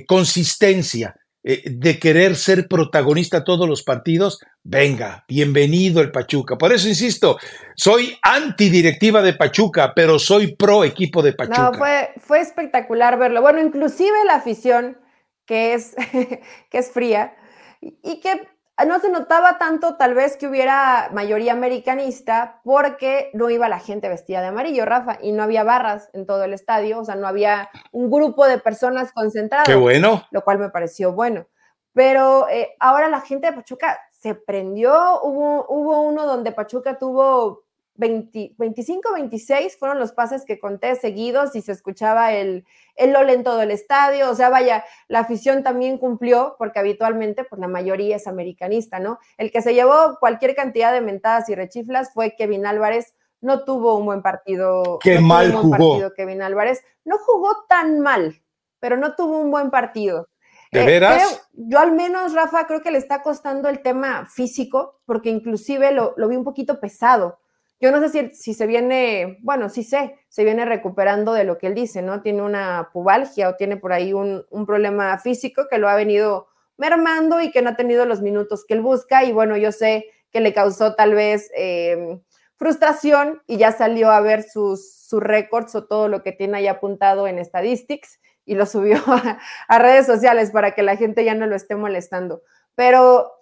[0.08, 6.58] consistencia, eh, de querer ser protagonista todos los partidos, venga, bienvenido el Pachuca.
[6.58, 7.38] Por eso insisto,
[7.75, 11.71] soy antidirectiva de Pachuca, pero soy pro equipo de Pachuca.
[11.71, 13.41] No, fue, fue espectacular verlo.
[13.41, 14.97] Bueno, inclusive la afición,
[15.45, 15.95] que es,
[16.69, 17.34] que es fría,
[17.82, 18.45] y que
[18.86, 24.10] no se notaba tanto tal vez que hubiera mayoría americanista porque no iba la gente
[24.10, 27.28] vestida de amarillo, Rafa, y no había barras en todo el estadio, o sea, no
[27.28, 29.68] había un grupo de personas concentradas.
[29.68, 30.24] Qué bueno.
[30.32, 31.48] Lo cual me pareció bueno.
[31.94, 37.63] Pero eh, ahora la gente de Pachuca se prendió, hubo, hubo uno donde Pachuca tuvo
[37.99, 43.57] 25, 26 fueron los pases que conté seguidos y se escuchaba el, el lo lento
[43.57, 44.29] del estadio.
[44.29, 49.19] O sea, vaya, la afición también cumplió porque habitualmente pues la mayoría es americanista, ¿no?
[49.38, 53.13] El que se llevó cualquier cantidad de mentadas y rechiflas fue Kevin Álvarez.
[53.41, 54.99] No tuvo un buen partido.
[55.01, 56.13] Qué mal jugó.
[56.15, 56.81] Kevin Álvarez.
[57.03, 58.41] No jugó tan mal,
[58.79, 60.29] pero no tuvo un buen partido.
[60.71, 61.49] ¿De eh, veras?
[61.53, 66.13] yo al menos, Rafa, creo que le está costando el tema físico, porque inclusive lo,
[66.15, 67.39] lo vi un poquito pesado.
[67.82, 71.58] Yo no sé si, si, se viene, bueno, sí sé, se viene recuperando de lo
[71.58, 72.22] que él dice, ¿no?
[72.22, 77.42] Tiene una pubalgia o tiene por ahí un, problema físico que lo ha venido mermando
[77.42, 79.24] y que no ha tenido los minutos que él busca.
[79.24, 82.22] Y bueno, yo sé que le causó tal vez em,
[82.58, 86.68] frustración y ya salió a ver sus, sus récords o todo lo que tiene ahí
[86.68, 88.98] apuntado en Statistics y lo subió
[89.68, 92.44] a redes sociales para que la gente ya no lo esté molestando.
[92.76, 93.38] Pero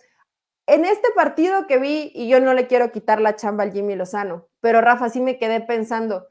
[0.68, 3.96] en este partido que vi, y yo no le quiero quitar la chamba al Jimmy
[3.96, 6.28] Lozano, pero Rafa sí me quedé pensando,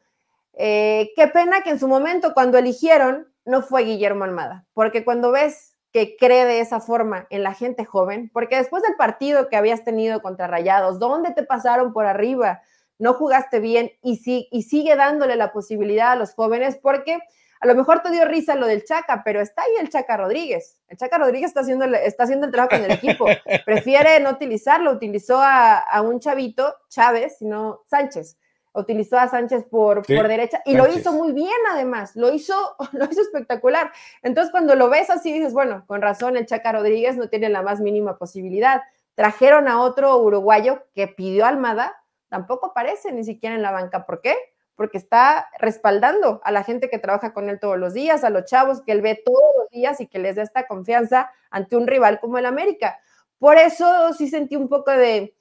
[0.53, 5.33] eh, qué pena que en su momento cuando eligieron no fue Guillermo Almada, porque cuando
[5.33, 9.57] ves que cree de esa forma en la gente joven, porque después del partido que
[9.57, 12.61] habías tenido contra Rayados, ¿dónde te pasaron por arriba?
[12.99, 17.21] No jugaste bien y, sí, y sigue dándole la posibilidad a los jóvenes porque
[17.61, 20.81] a lo mejor te dio risa lo del Chaca, pero está ahí el Chaca Rodríguez.
[20.89, 23.27] El Chaca Rodríguez está haciendo, está haciendo el trabajo con el equipo.
[23.65, 24.93] Prefiere no utilizarlo.
[24.93, 28.37] Utilizó a, un chavito, Chávez, sino Sánchez.
[28.73, 32.15] Utilizó a Sánchez por, por derecha y lo hizo muy bien, además.
[32.15, 33.91] Lo hizo, lo hizo espectacular.
[34.23, 37.63] Entonces, cuando lo ves así, dices, bueno, con razón, el Chaca Rodríguez no tiene la
[37.63, 38.83] más mínima posibilidad.
[39.15, 41.97] Trajeron a otro uruguayo que pidió Almada,
[42.29, 44.05] tampoco aparece ni siquiera en la banca.
[44.05, 44.37] ¿Por qué?
[44.77, 48.45] Porque está respaldando a la gente que trabaja con él todos los días, a los
[48.45, 51.87] chavos que él ve todos los días y que les da esta confianza ante un
[51.87, 53.01] rival como el América.
[53.39, 55.35] Por eso sí sentí un poco de,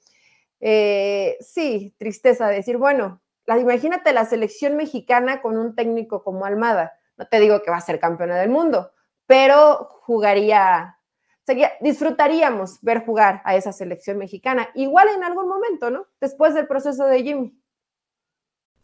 [0.60, 6.44] eh, sí, tristeza, de decir, bueno, la, imagínate la selección mexicana con un técnico como
[6.46, 6.98] Almada.
[7.16, 8.92] No te digo que va a ser campeona del mundo,
[9.26, 10.98] pero jugaría,
[11.44, 16.06] sería, disfrutaríamos ver jugar a esa selección mexicana, igual en algún momento, ¿no?
[16.20, 17.58] Después del proceso de Jimmy.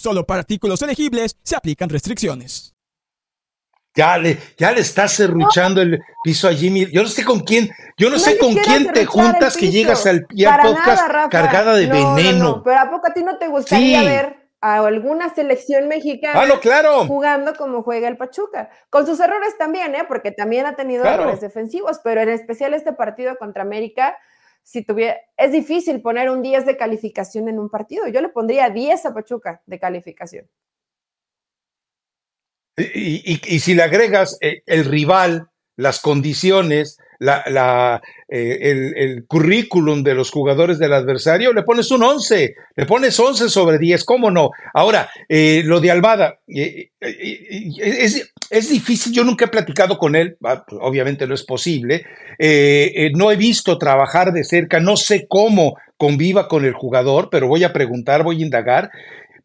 [0.00, 2.74] Solo para artículos elegibles se aplican restricciones.
[3.94, 6.86] Ya le, ya le estás serruchando el piso a Jimmy.
[6.90, 10.26] Yo no sé con quién, yo no, sé con quién te juntas que llegas al
[10.26, 12.62] podcast cargada de veneno.
[12.62, 17.06] pero ¿a poco a ti no te gustaría ver a alguna selección mexicana ah, claro.
[17.06, 18.70] jugando como juega el Pachuca?
[18.88, 20.04] Con sus errores también, ¿eh?
[20.08, 24.16] Porque también ha tenido errores defensivos, pero en especial este partido contra América
[24.62, 28.06] si tuviera, es difícil poner un 10 de calificación en un partido.
[28.08, 30.48] Yo le pondría 10 a Pachuca de calificación.
[32.76, 40.02] Y, y, y si le agregas eh, el rival, las condiciones, la, eh, el, currículum
[40.02, 44.30] de los jugadores del adversario, le pones un 11, le pones 11 sobre 10, ¿cómo
[44.30, 44.50] no?
[44.74, 50.64] Ahora, eh, lo de Almada, es, es, difícil, yo nunca he platicado con él, ah,
[50.66, 52.04] pues, obviamente no es posible,
[53.14, 57.64] no he visto trabajar de cerca, no sé cómo conviva con el jugador, pero voy
[57.64, 58.90] a preguntar, voy a indagar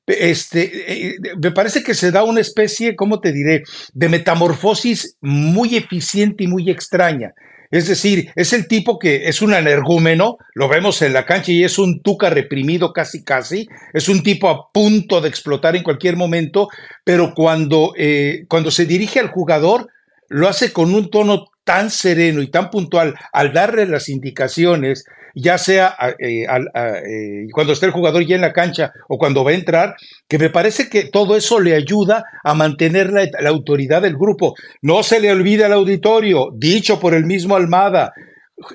[0.08, 5.76] este, eh, me parece que se da una especie, ¿cómo te diré?, de metamorfosis muy
[5.76, 7.34] eficiente y muy extraña.
[7.71, 11.63] Es decir, es el tipo que es un energúmeno, lo vemos en la cancha y
[11.63, 16.15] es un tuca reprimido casi casi, es un tipo a punto de explotar en cualquier
[16.15, 16.69] momento,
[17.04, 19.89] pero cuando, eh, cuando se dirige al jugador,
[20.30, 25.58] lo hace con un tono tan sereno y tan puntual al darle las indicaciones, ya
[25.58, 29.56] sea eh, eh, cuando esté el jugador ya en la cancha o cuando va a
[29.56, 29.95] entrar,
[30.28, 34.56] que me parece que todo eso le ayuda a mantener la, autoridad del grupo.
[34.82, 38.13] No se le olvide al auditorio, dicho por el mismo Almada,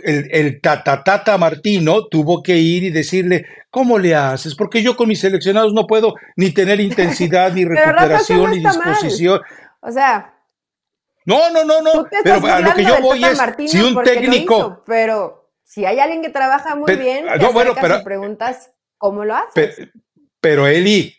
[0.05, 4.55] el, el tatatata Martino tuvo que ir y decirle, ¿cómo le haces?
[4.55, 9.41] Porque yo con mis seleccionados no puedo ni tener intensidad, ni recuperación, ni disposición.
[9.81, 10.35] O sea,
[11.25, 12.07] no, no, no, no.
[12.23, 14.83] Pero a lo que yo voy es si un técnico.
[14.87, 15.40] pero
[15.71, 19.53] si hay alguien que trabaja muy bien, te no, bueno, pero, preguntas cómo lo haces.
[19.55, 19.91] Pero,
[20.41, 21.15] pero Eli,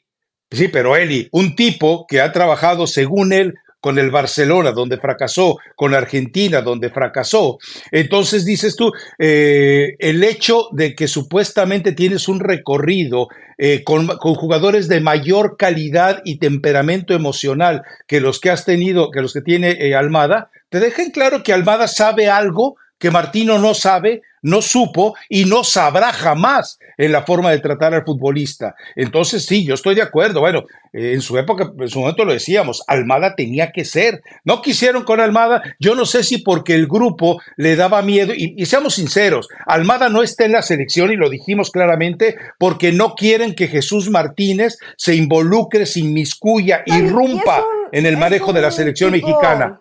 [0.52, 5.58] sí, pero Eli, un tipo que ha trabajado según él con el Barcelona, donde fracasó,
[5.78, 7.60] con Argentina, donde fracasó.
[7.92, 14.90] Entonces dices tú, eh, el hecho de que supuestamente tienes un recorrido eh, con, jugadores
[14.90, 19.72] de mayor calidad y temperamento emocional que los que has tenido, que los que tiene
[19.72, 25.16] eh, Almada, te dejen claro que Almada sabe algo que Martino no sabe, no supo
[25.28, 28.76] y no sabrá jamás en la forma de tratar al futbolista.
[28.96, 30.40] Entonces, sí, yo estoy de acuerdo.
[30.40, 34.22] Bueno, eh, en su época, en su momento lo decíamos, Almada tenía que ser.
[34.46, 38.64] No quisieron con Almada, yo no sé si porque el grupo le daba miedo, y,
[38.68, 43.56] seamos sinceros, Almada no está en la selección y lo dijimos claramente porque no quieren
[43.56, 49.80] que Jesús Martínez se involucre, se inmiscuya, irrumpa en el manejo de la selección mexicana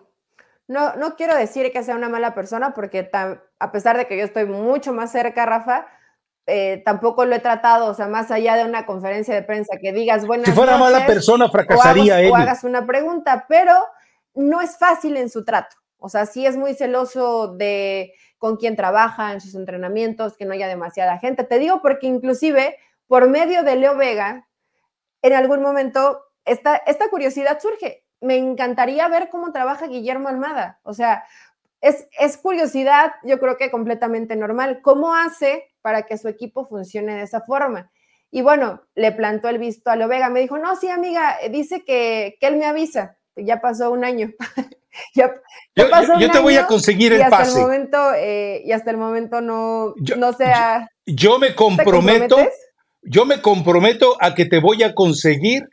[0.71, 3.09] no, no quiero decir que sea una mala persona, porque
[3.59, 5.85] a pesar de que yo estoy mucho más cerca, Rafa,
[6.47, 9.91] eh, tampoco lo he tratado, o sea, más allá de una conferencia de prensa que
[9.91, 12.31] digas, bueno, Si fuera mala persona, fracasaría él.
[12.31, 13.73] O hagas una pregunta, pero
[14.33, 15.75] no es fácil en su trato.
[15.97, 20.53] O sea, sí es muy celoso de con quién trabaja en sus entrenamientos, que no
[20.53, 21.43] haya demasiada gente.
[21.43, 24.47] Te digo porque inclusive por medio de Leo Vega,
[25.21, 30.79] en algún momento esta, esta curiosidad surge me encantaría ver cómo trabaja Guillermo Almada.
[30.83, 31.23] O sea,
[31.81, 34.79] es, es, curiosidad, yo creo que completamente normal.
[34.81, 37.91] ¿Cómo hace para que su equipo funcione de esa forma?
[38.29, 40.29] Y bueno, le plantó el visto a Lovega.
[40.29, 43.17] Me dijo, no, sí, amiga, dice que, que él me avisa.
[43.35, 44.31] Ya pasó un año.
[45.15, 45.33] ya,
[45.75, 47.57] yo, te voy a conseguir el pase.
[47.57, 50.89] El momento, eh, y hasta el momento no, no sea.
[51.05, 52.37] Yo, me comprometo.
[53.03, 55.69] Yo me comprometo a que te voy a conseguir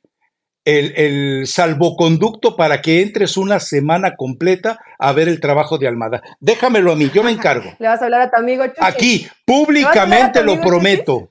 [0.68, 6.22] el, salvoconducto para que entres una semana completa a ver el trabajo de Almada.
[6.40, 7.72] Déjamelo a mí, yo me encargo.
[7.78, 8.64] Le vas a hablar a tu amigo?
[8.80, 11.30] Aquí, públicamente lo prometo.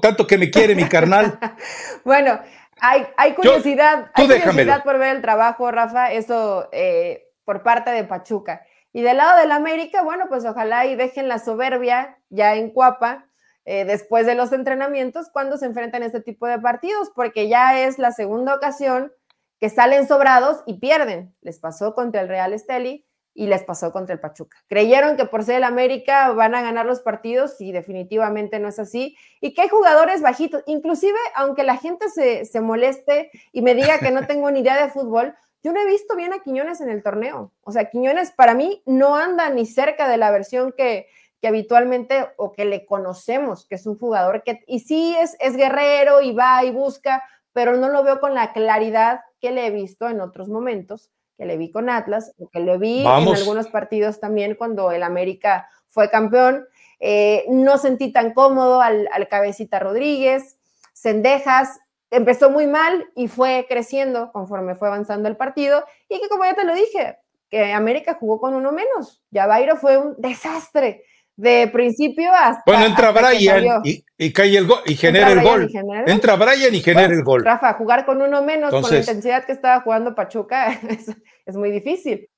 [0.00, 1.38] Tanto que me quiere mi carnal.
[2.04, 2.40] bueno,
[2.80, 8.04] hay, hay curiosidad, hay curiosidad por ver el trabajo, Rafa, eso eh, por parte de
[8.04, 8.62] Pachuca.
[8.92, 13.29] Y del lado del América, bueno, pues ojalá y dejen la soberbia ya en Cuapa
[13.72, 17.78] eh, después de los entrenamientos cuando se enfrentan a este tipo de partidos, porque ya
[17.78, 19.12] es la segunda ocasión
[19.60, 21.36] que salen sobrados y pierden.
[21.40, 24.56] Les pasó contra el Real Esteli y les pasó contra el Pachuca.
[24.66, 28.80] Creyeron que por ser el América van a ganar los partidos y definitivamente no es
[28.80, 29.16] así.
[29.40, 34.00] Y que hay jugadores bajitos, inclusive aunque la gente se, se moleste y me diga
[34.00, 36.88] que no tengo ni idea de fútbol, yo no he visto bien a Quiñones en
[36.88, 37.52] el torneo.
[37.62, 41.06] O sea, Quiñones para mí no anda ni cerca de la versión que,
[41.40, 45.56] que habitualmente o que le conocemos, que es un jugador que, y sí es, es
[45.56, 47.22] guerrero y va y busca,
[47.52, 51.46] pero no lo veo con la claridad que le he visto en otros momentos, que
[51.46, 55.68] le vi con Atlas, o que le vi en algunos partidos también cuando el América
[55.88, 56.66] fue campeón.
[57.00, 60.58] Eh, no sentí tan cómodo al, al cabecita Rodríguez,
[60.92, 61.80] Cendejas,
[62.10, 66.54] empezó muy mal y fue creciendo conforme fue avanzando el partido y que como ya
[66.54, 67.18] te lo dije,
[67.48, 69.22] que América jugó con uno menos.
[69.30, 71.04] Ya Bairo fue un desastre
[71.40, 72.62] de principio hasta.
[72.66, 73.82] Bueno, entra Brian
[74.18, 75.70] y, cae el gol y genera el gol.
[76.06, 77.44] entra Brian y genera el gol.
[77.44, 80.78] Rafa, jugar con uno menos, con la intensidad que estaba jugando Pachuca,
[81.46, 82.28] es, muy difícil.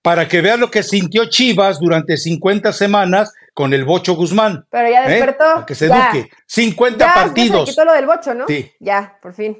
[0.00, 4.64] Para que vean lo que sintió Chivas durante 50 semanas con el Bocho Guzmán.
[4.70, 5.10] Pero ya ¿eh?
[5.10, 5.66] despertó.
[5.66, 6.30] que se eduque.
[6.46, 7.60] 50 partidos.
[7.60, 8.46] Ya se quitó lo del Bocho, ¿no?
[8.46, 8.70] Sí.
[8.78, 9.58] Ya, por fin.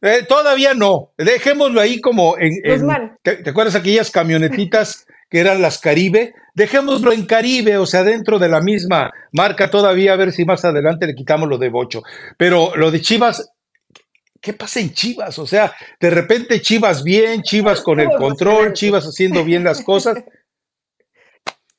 [0.00, 1.12] Eh, todavía no.
[1.18, 2.52] Dejémoslo ahí como en.
[3.22, 6.34] ¿te, ¿te, acuerdas aquellas camionetitas que eran las Caribe?
[6.54, 10.64] Dejémoslo en Caribe, o sea, dentro de la misma marca todavía, a ver si más
[10.64, 12.02] adelante le quitamos lo de Bocho.
[12.36, 13.50] Pero lo de Chivas,
[14.40, 15.38] ¿qué pasa en Chivas?
[15.38, 20.18] O sea, de repente Chivas bien, Chivas con el control, Chivas haciendo bien las cosas.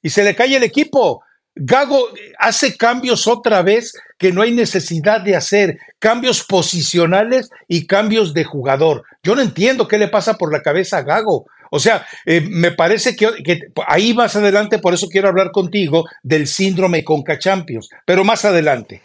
[0.02, 1.24] Y se le cae el equipo.
[1.56, 8.34] Gago hace cambios otra vez que no hay necesidad de hacer, cambios posicionales y cambios
[8.34, 9.04] de jugador.
[9.24, 11.48] Yo no entiendo qué le pasa por la cabeza a Gago.
[11.76, 13.28] O sea, eh, me parece que,
[13.86, 19.01] ahí más adelante, por eso quiero hablar contigo del síndrome Conca Champions, pero más adelante.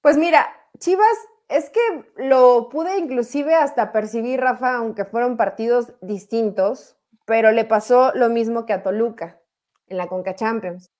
[0.00, 0.44] Pues mira,
[0.80, 1.16] Chivas,
[1.48, 1.80] es que
[2.16, 8.66] lo pude inclusive hasta percibir, Rafa, aunque fueron partidos distintos, pero le pasó lo mismo
[8.66, 9.38] que a Toluca
[9.86, 10.90] en la Conca Champions.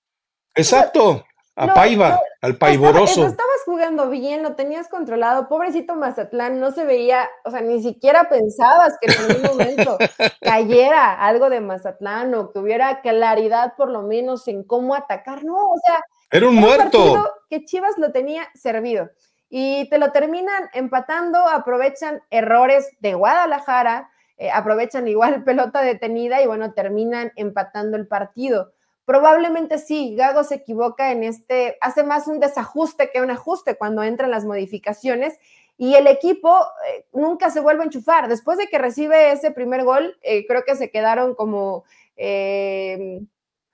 [0.55, 1.25] Exacto,
[1.57, 3.25] a Paiva, al Paivoroso.
[3.25, 5.47] estabas jugando bien, lo tenías controlado.
[5.47, 9.97] Pobrecito Mazatlán, no se veía, o sea, ni siquiera pensabas que en algún momento
[10.41, 15.43] cayera algo de Mazatlán o que hubiera claridad por lo menos en cómo atacar.
[15.43, 17.33] No, o sea, era un muerto.
[17.49, 19.09] que Chivas lo tenía servido
[19.49, 26.47] y te lo terminan empatando, aprovechan errores de Guadalajara, eh, aprovechan igual pelota detenida y
[26.47, 28.73] bueno, terminan empatando el partido.
[29.05, 34.01] Probablemente sí, Gago se equivoca en este, hace más un desajuste que un ajuste cuando
[34.01, 35.39] entran las modificaciones
[35.77, 38.27] y el equipo eh, nunca se vuelve a enchufar.
[38.27, 41.83] Después de que recibe ese primer gol, eh, creo que se quedaron como
[42.15, 43.21] eh,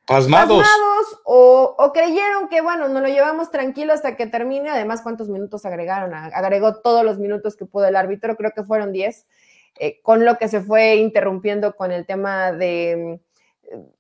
[0.06, 0.68] pasmados,
[1.24, 4.70] o, o, creyeron que, bueno, nos lo llevamos tranquilo hasta que termine.
[4.70, 6.14] Además, ¿cuántos minutos agregaron?
[6.14, 9.28] Agregó todos los minutos que pudo el árbitro, creo que fueron 10,
[10.02, 13.22] con lo que se fue interrumpiendo con el tema de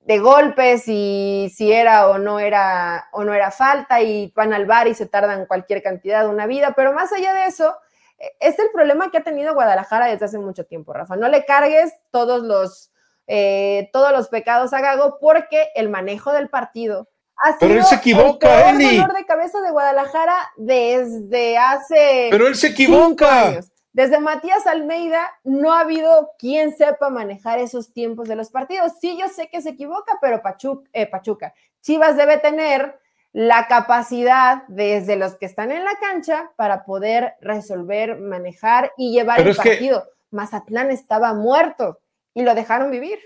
[0.01, 4.65] de golpes y si era o no era o no era falta y van al
[4.65, 7.76] bar y se tardan cualquier cantidad de una vida, pero más allá de eso,
[8.17, 11.15] e, es el problema que ha tenido Guadalajara desde hace mucho tiempo, Rafa.
[11.15, 12.91] No le cargues todos los,
[13.28, 17.07] eh, todos los pecados a Gago porque el manejo del partido
[17.38, 22.55] ha pero él se equivoca, el dolor de cabeza de Guadalajara desde hace pero él
[22.55, 23.47] se equivoca.
[23.47, 23.70] Años.
[23.94, 28.94] Desde Matías Almeida no ha habido quien sepa manejar esos tiempos de los partidos.
[29.02, 33.00] Sí, yo sé que se equivoca, pero Pachuca, eh, Pachuca, Chivas debe tener
[33.34, 39.42] la capacidad desde los que están en la cancha para poder resolver, manejar y llevar
[39.42, 40.06] el partido.
[40.32, 42.00] Mazatlán estaba muerto
[42.34, 43.20] y lo dejaron vivir.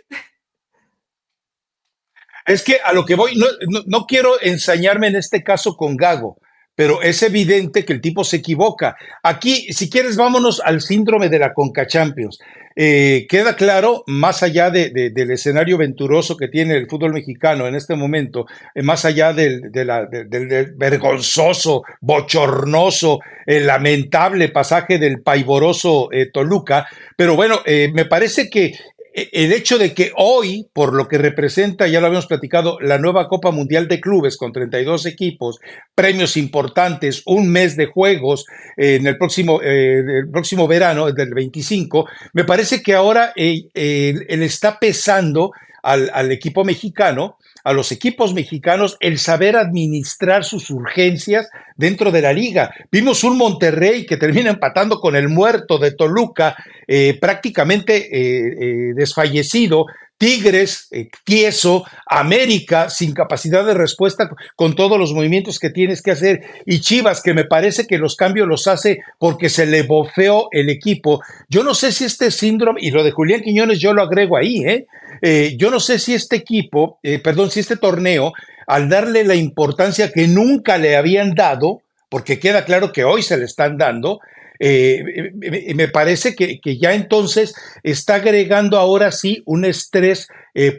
[2.46, 3.40] Es que a lo que voy,
[3.88, 6.38] no quiero ensañarme en este caso con Gago,
[6.76, 8.96] pero es evidente que el tipo se equivoca.
[9.24, 12.40] Aquí, si quieres, vámonos al síndrome de la Conca Champions.
[12.78, 17.76] Eh, queda claro, más allá de, del escenario venturoso que tiene el fútbol mexicano en
[17.76, 26.88] este momento, eh, más allá del, del, vergonzoso, bochornoso, eh, lamentable pasaje del paivoroso Toluca,
[27.16, 28.78] pero bueno, me parece que
[29.16, 33.30] el hecho de que hoy, por lo que representa, ya lo habíamos platicado, la nueva
[33.30, 35.60] Copa Mundial de Clubes con 32 equipos,
[35.96, 38.46] premios importantes, un mes de juegos
[38.76, 43.70] eh, en el próximo, eh, el próximo verano, del 25, me parece que ahora eh,
[43.74, 45.52] él está pesando
[45.82, 52.32] al equipo mexicano a los equipos mexicanos el saber administrar sus urgencias dentro de la
[52.32, 52.72] liga.
[52.92, 56.56] Vimos un Monterrey que termina empatando con el muerto de Toluca,
[56.88, 59.88] eh, prácticamente eh, eh, desfallecido,
[60.18, 60.90] Tigres,
[61.26, 66.80] tieso, América sin capacidad de respuesta con todos los movimientos que tienes que hacer y
[66.80, 71.22] Chivas que me parece que los cambios los hace porque se le bofeó el equipo.
[71.50, 74.64] Yo no sé si este síndrome, y lo de Julián Quiñones yo lo agrego ahí,
[74.66, 74.88] ¿eh?
[75.22, 78.34] Eh, yo no sé si este equipo, eh, perdón, si este torneo,
[78.68, 83.38] al darle la importancia que nunca le habían dado, porque queda claro que hoy se
[83.38, 84.20] le están dando,
[84.60, 85.32] eh,
[85.76, 87.54] me parece que, ya entonces
[87.84, 90.28] está agregando ahora sí un estrés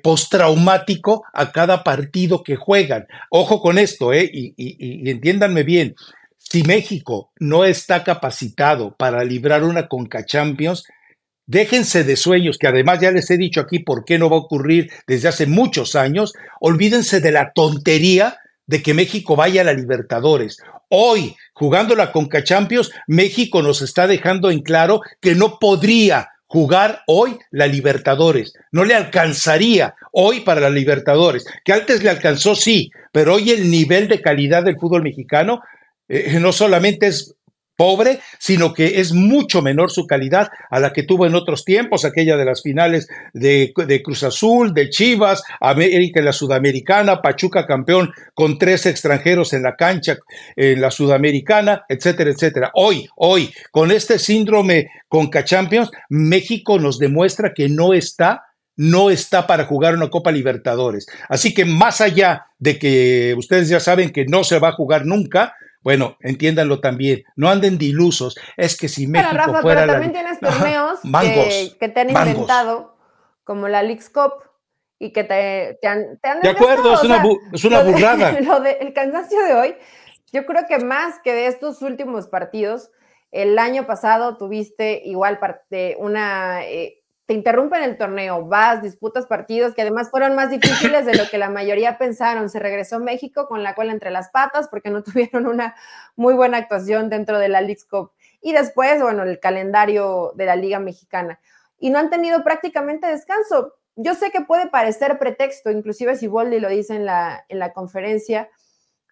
[0.02, 3.06] postraumático a cada partido que juegan.
[3.30, 5.94] Ojo con esto, y, y entiéndanme bien,
[6.38, 10.84] si México no está capacitado para librar una Conca Champions,
[11.48, 14.40] Déjense de sueños, que además ya les he dicho aquí por qué no va a
[14.40, 16.32] ocurrir desde hace muchos años.
[16.60, 20.58] Olvídense de la tontería de que México vaya a la Libertadores.
[20.88, 27.02] Hoy, jugando la Conca Champions, México nos está dejando en claro que no podría jugar
[27.06, 28.54] hoy la Libertadores.
[28.72, 33.70] No le alcanzaría hoy para la Libertadores, que antes le alcanzó sí, pero hoy el
[33.70, 35.60] nivel de calidad del fútbol mexicano
[36.08, 37.35] eh, no solamente es
[37.76, 42.04] pobre, sino que es mucho menor su calidad a la que tuvo en otros tiempos,
[42.04, 43.72] aquella de las finales de,
[44.02, 49.76] Cruz Azul, de Chivas, América en la Sudamericana, Pachuca campeón con tres extranjeros en la
[49.76, 50.16] cancha
[50.56, 52.70] en la Sudamericana, etcétera, etcétera.
[52.74, 58.42] Hoy, hoy, con este síndrome con Champions, México nos demuestra que no está
[58.76, 61.06] no está para jugar una Copa Libertadores.
[61.28, 65.06] Así que más allá de que ustedes ya saben que no se va a jugar
[65.06, 65.54] nunca,
[65.86, 68.36] bueno, entiéndanlo también, no anden dilusos.
[68.56, 70.98] Es que si México pero Rafa, fuera pero también tienes torneos
[71.78, 72.96] que, te han inventado,
[73.44, 74.32] como la League's Cup,
[74.98, 77.22] y que te, han, te De acuerdo, es una,
[77.52, 78.32] es una burrada.
[78.40, 79.76] lo del cansancio de hoy,
[80.32, 82.90] yo creo que más que de estos últimos partidos,
[83.30, 86.95] el año pasado tuviste igual parte, una eh,
[87.26, 91.38] te interrumpen el torneo, vas, disputas partidos que además fueron más difíciles de lo que
[91.38, 92.48] la mayoría pensaron.
[92.48, 95.74] Se regresó México con la cola entre las patas porque no tuvieron una
[96.14, 98.12] muy buena actuación dentro de la League Cup.
[98.40, 101.40] Y después, bueno, el calendario de la Liga Mexicana.
[101.80, 103.74] Y no han tenido prácticamente descanso.
[103.96, 107.72] Yo sé que puede parecer pretexto, inclusive si Boldi lo dice en la, en la
[107.72, 108.48] conferencia,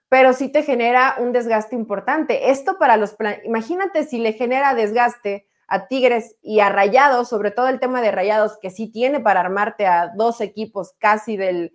[0.09, 2.51] pero sí te genera un desgaste importante.
[2.51, 3.17] Esto para los...
[3.43, 8.11] Imagínate si le genera desgaste a Tigres y a Rayados, sobre todo el tema de
[8.11, 11.73] Rayados, que sí tiene para armarte a dos equipos casi del,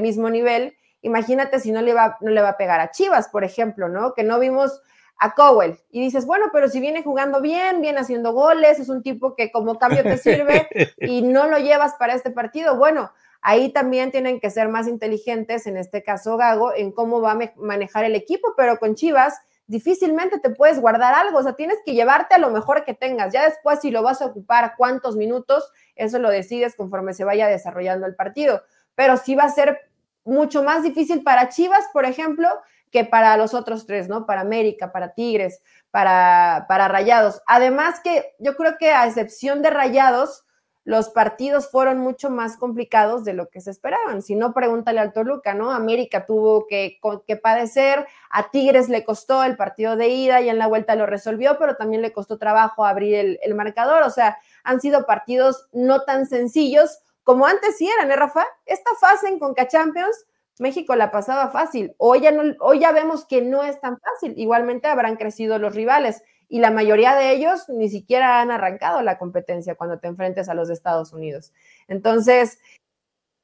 [0.00, 3.44] mismo nivel, imagínate si no le, va, no le va a pegar a Chivas, por
[3.44, 4.14] ejemplo, ¿no?
[4.14, 4.82] Que no vimos
[5.18, 9.02] a Cowell y dices, bueno, pero si viene jugando bien, viene haciendo goles, es un
[9.02, 10.66] tipo que como cambio te sirve
[10.98, 13.12] y no lo llevas para este partido, bueno,
[13.42, 17.52] ahí también tienen que ser más inteligentes, en este caso Gago, en cómo va a
[17.56, 19.40] manejar el equipo, pero con Chivas
[19.70, 23.32] difícilmente te puedes guardar algo, o sea, tienes que llevarte a lo mejor que tengas.
[23.32, 27.46] Ya después, si lo vas a ocupar, cuántos minutos, eso lo decides conforme se vaya
[27.46, 28.64] desarrollando el partido.
[28.96, 29.78] Pero sí va a ser
[30.24, 32.48] mucho más difícil para Chivas, por ejemplo,
[32.90, 34.26] que para los otros tres, ¿no?
[34.26, 35.62] Para América, para Tigres,
[35.92, 37.40] para, para Rayados.
[37.46, 40.42] Además que yo creo que a excepción de Rayados,
[40.90, 44.22] los partidos fueron mucho más complicados de lo que se esperaban.
[44.22, 45.70] Si no, pregúntale al Toluca, ¿no?
[45.70, 50.58] América tuvo que, que, padecer, a Tigres le costó el partido de ida y en
[50.58, 54.02] la vuelta lo resolvió, pero también le costó trabajo abrir el, marcador.
[54.02, 58.44] O sea, han sido partidos no tan sencillos como antes sí eran, ¿eh, Rafa?
[58.66, 60.26] Esta fase en Conca Champions,
[60.58, 61.94] México la pasaba fácil.
[61.98, 64.34] Hoy ya, no, hoy ya vemos que no es tan fácil.
[64.36, 69.16] Igualmente habrán crecido los rivales y la mayoría de ellos ni siquiera han arrancado la
[69.16, 71.52] competencia cuando te enfrentes a los Estados Unidos.
[71.88, 72.58] Entonces...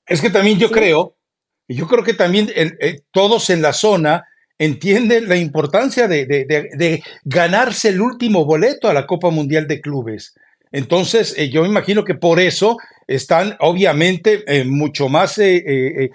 [0.07, 1.15] Es que también yo creo,
[1.69, 4.27] yo creo que también eh, todos en la zona
[4.59, 10.35] entienden la importancia de, de, ganarse el último boleto a la Copa Mundial de Clubes.
[10.73, 16.11] Entonces, eh, yo me imagino que por eso están obviamente eh, mucho más, eh,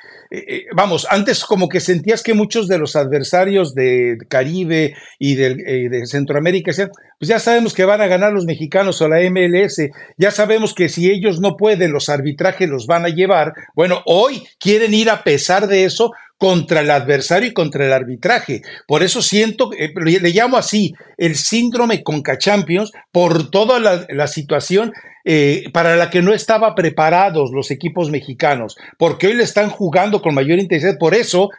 [0.76, 6.72] vamos, antes como que sentías que muchos de los adversarios de Caribe y de, Centroamérica
[6.72, 10.74] decían, pues ya sabemos que van a ganar los mexicanos o la MLS, ya sabemos
[10.74, 13.54] que si ellos no pueden, los arbitrajes los van a llevar.
[13.74, 16.12] Bueno, hoy quieren ir a pesar de eso
[16.42, 18.64] contra el adversario y contra el arbitraje.
[18.88, 24.92] Por eso siento, eh, le llamo así, el síndrome Conca Champions, por toda la, situación
[25.24, 30.20] eh, para la que no estaban preparados los equipos mexicanos, porque hoy le están jugando
[30.24, 30.98] con mayor intensidad.
[30.98, 31.52] Por eso,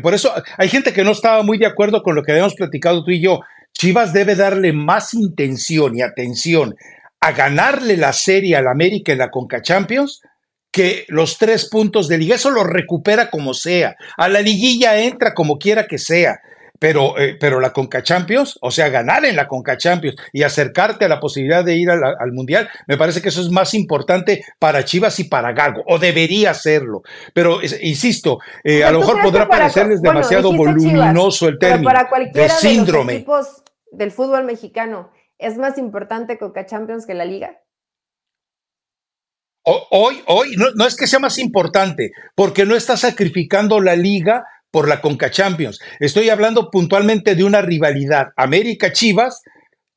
[0.00, 3.02] por eso hay gente que no estaba muy de acuerdo con lo que habíamos platicado
[3.02, 3.40] tú y yo.
[3.72, 6.76] Chivas debe darle más intención y atención
[7.20, 10.22] a ganarle la serie al América en la Conca Champions
[10.70, 15.34] que los tres puntos de liga, eso lo recupera como sea, a la liguilla entra
[15.34, 16.40] como quiera que sea,
[16.80, 21.04] pero, eh, pero la Conca Champions, o sea, ganar en la Conca Champions y acercarte
[21.04, 24.84] a la posibilidad de ir al Mundial, me parece que eso es más importante para
[24.84, 27.02] Chivas y para Gago, o debería serlo.
[27.34, 32.60] Pero, insisto, eh, a lo mejor podrá parecerles demasiado voluminoso el término para cualquiera de
[32.60, 33.12] síndrome.
[33.12, 33.62] los equipos
[33.92, 37.58] del fútbol mexicano, ¿es más importante Conca Champions que la Liga?
[39.62, 44.88] Hoy, hoy, no, es que sea más importante, porque no está sacrificando la liga por
[44.88, 45.80] la Conca Champions.
[45.98, 48.28] Estoy hablando puntualmente de una rivalidad.
[48.36, 49.42] América Chivas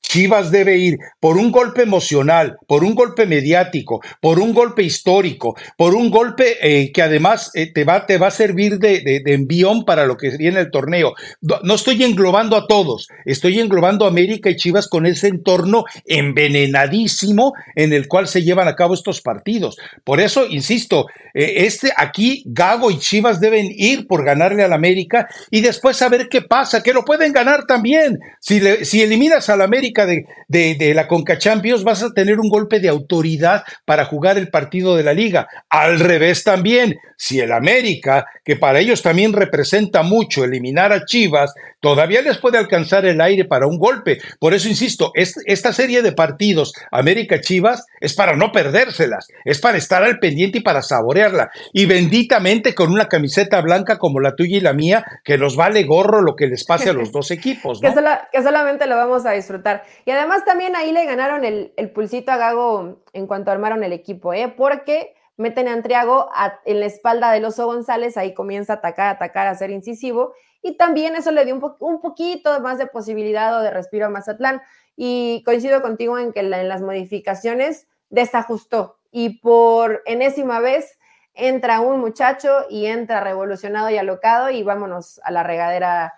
[0.03, 5.55] Chivas debe ir por un golpe emocional, por un golpe mediático, por un golpe histórico,
[5.77, 9.33] por un golpe eh, que además eh, te, va, te va a servir de, de,
[9.33, 11.13] envión para lo que viene el torneo.
[11.41, 17.53] No estoy englobando a todos, estoy englobando a América y Chivas con ese entorno envenenadísimo
[17.75, 19.77] en el cual se llevan a cabo estos partidos.
[20.03, 25.27] Por eso, insisto, eh, este aquí Gago y Chivas deben ir por ganarle al América
[25.49, 28.19] y después saber qué pasa, que lo pueden ganar también.
[28.39, 32.49] Si, si eliminas al América, De, de, de la Conca Champions, vas a tener un
[32.49, 35.47] golpe de autoridad para jugar el partido de la liga.
[35.69, 41.53] Al revés también, si el América, que para ellos también representa mucho eliminar a Chivas,
[41.79, 44.19] todavía les puede alcanzar el aire para un golpe.
[44.39, 50.03] Por eso insisto, esta serie de partidos América-Chivas es para no perdérselas, es para estar
[50.03, 51.51] al pendiente y para saborearla.
[51.71, 55.83] Y benditamente con una camiseta blanca como la tuya y la mía, que nos vale
[55.83, 57.79] gorro lo que les pase a los dos equipos.
[57.79, 59.82] que, solamente lo vamos a disfrutar.
[60.05, 63.93] Y además también ahí le ganaron el, el pulsito a Gago en cuanto armaron el
[63.93, 64.53] equipo, ¿eh?
[64.55, 66.29] porque meten a Antriago
[66.65, 70.77] en la espalda del Oso González, ahí comienza a atacar, atacar, a ser incisivo, y
[70.77, 74.61] también eso le dio un, un poquito más de posibilidad o de respiro a Mazatlán.
[74.95, 80.99] Y coincido contigo en que en las modificaciones desajustó, y por enésima vez
[81.33, 86.13] entra un muchacho y entra revolucionado y alocado y vámonos a la regadera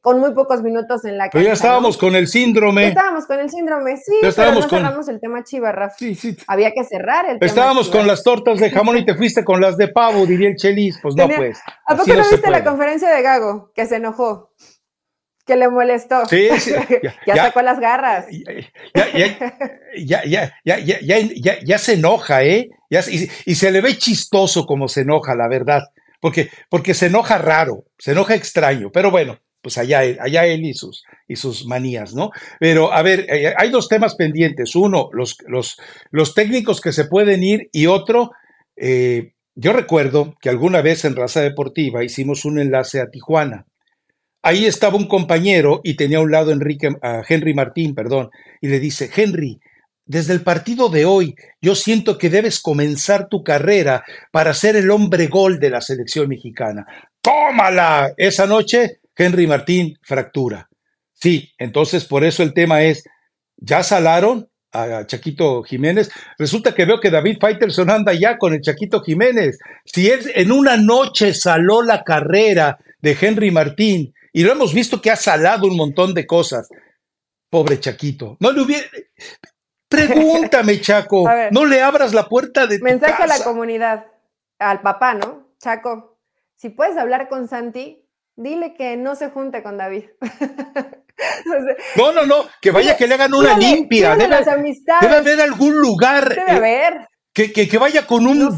[0.00, 1.38] con muy pocos minutos en la que.
[1.38, 2.82] Pero ya estábamos con el síndrome.
[2.82, 6.36] Ya estábamos con el síndrome, sí, ya pero no cerramos el tema Chiva, Sí, sí.
[6.48, 9.76] Había que cerrar el Estábamos con las tortas de jamón y te fuiste con las
[9.76, 10.98] de pavo, diría el Chelis.
[11.00, 11.60] Pues no, pues.
[11.86, 13.70] ¿A poco no, viste la conferencia de Gago?
[13.74, 14.50] Que se enojó.
[15.44, 16.26] Que le molestó.
[16.26, 16.72] Sí, sí.
[17.24, 18.26] Ya, sacó las garras.
[19.94, 22.70] Ya, ya, ya, ya, ya, se enoja, ¿eh?
[22.90, 25.84] Y, y se le ve chistoso como se enoja, la verdad.
[26.20, 28.90] Porque, porque se enoja raro, se enoja extraño.
[28.90, 32.30] Pero bueno, pues allá él, y sus, y sus manías, ¿no?
[32.60, 34.76] Pero a ver, eh, hay dos temas pendientes.
[34.76, 35.76] Uno, los, los,
[36.12, 38.30] los técnicos que se pueden ir y otro,
[38.76, 43.66] eh, yo recuerdo que alguna vez en Raza Deportiva hicimos un enlace a Tijuana.
[44.40, 46.90] Ahí estaba un compañero y tenía a un lado Enrique,
[47.28, 49.58] Henry Martín, perdón, y le dice, Henry,
[50.04, 54.92] desde el partido de hoy, yo siento que debes comenzar tu carrera para ser el
[54.92, 56.86] hombre gol de la selección mexicana.
[57.20, 58.14] ¡Tómala!
[58.16, 60.68] Esa noche Henry Martín fractura.
[61.12, 63.04] Sí, entonces por eso el tema es,
[63.56, 66.10] ya salaron a Chaquito Jiménez.
[66.38, 69.58] Resulta que veo que David Faitelson anda ya con el Chaquito Jiménez.
[69.84, 75.00] Si él en una noche saló la carrera de Henry Martín y lo hemos visto
[75.00, 76.68] que ha salado un montón de cosas.
[77.48, 78.36] Pobre Chaquito.
[78.40, 78.86] No le hubiera.
[79.88, 81.24] Pregúntame, Chaco.
[81.52, 84.06] no le abras la puerta de Mensaje a la comunidad,
[84.58, 85.54] al papá, ¿no?
[85.58, 86.18] Chaco,
[86.56, 88.05] si puedes hablar con Santi,
[88.36, 90.04] dile que no se junte con David.
[91.96, 94.14] no, no, no, que vaya que le hagan una limpia.
[94.16, 94.36] Debe,
[95.16, 96.28] haber algún lugar.
[96.28, 97.08] Debe eh, haber.
[97.32, 98.48] Que, que, vaya con un,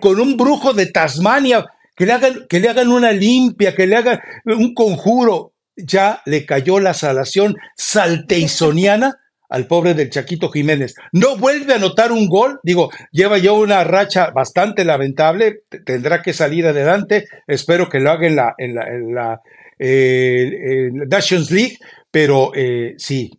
[0.00, 1.64] con un brujo de Tasmania,
[1.94, 5.52] que le, hagan, que le hagan una limpia, que le hagan un conjuro.
[5.76, 10.94] Ya le cayó la salación salteisoniana al pobre del Chaquito Jiménez.
[11.12, 16.32] No vuelve a anotar un gol, digo, lleva ya una racha bastante lamentable, tendrá que
[16.32, 19.40] salir adelante, espero que lo haga en la, en la, en la
[19.78, 21.78] eh, Nations League,
[22.10, 23.30] pero eh, sí,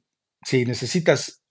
[0.44, 1.42] sí, necesitas,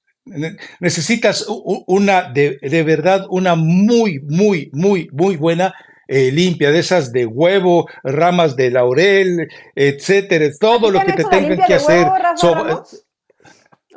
[0.80, 5.74] necesitas una, de, de, verdad, una muy, muy, muy, muy buena
[6.08, 11.66] eh, limpia, de esas de huevo, ramas de laurel, etcétera, todo lo que te tengan
[11.66, 12.06] que hacer.
[12.42, 12.84] ¿O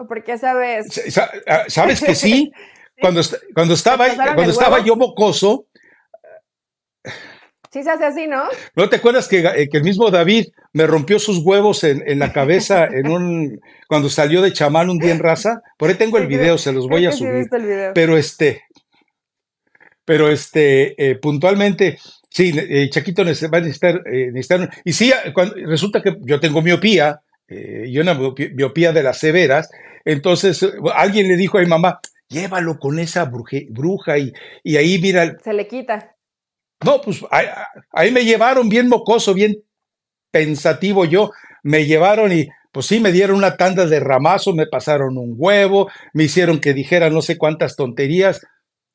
[0.07, 1.17] por qué sabes?
[1.47, 2.51] Ah, ¿Sabes que sí?
[3.01, 3.21] Cuando,
[3.53, 5.67] cuando estaba, cuando estaba yo mocoso.
[7.71, 8.43] Sí se hace así, ¿no?
[8.75, 12.19] ¿No te acuerdas que, eh, que el mismo David me rompió sus huevos en, en,
[12.19, 15.61] la cabeza en un cuando salió de chamán un día en raza?
[15.77, 17.47] Por ahí tengo el video, se los voy a subir.
[17.93, 18.63] pero este,
[20.03, 25.13] pero este, eh, puntualmente, sí, eh, Chaquito va a necesitar, necesitar, y sí,
[25.67, 29.69] resulta que yo tengo miopía, y una miopía de las severas,
[30.11, 34.33] entonces alguien le dijo a mi mamá, llévalo con esa bruja y,
[34.63, 35.37] y ahí mira.
[35.43, 36.15] Se le quita.
[36.85, 37.21] No, pues
[37.91, 39.57] ahí, me llevaron bien mocoso, bien
[40.31, 41.31] pensativo yo,
[41.61, 45.89] me llevaron y pues sí, me dieron una tanda de ramazo, me pasaron un huevo,
[46.13, 48.45] me hicieron que dijera no sé cuántas tonterías.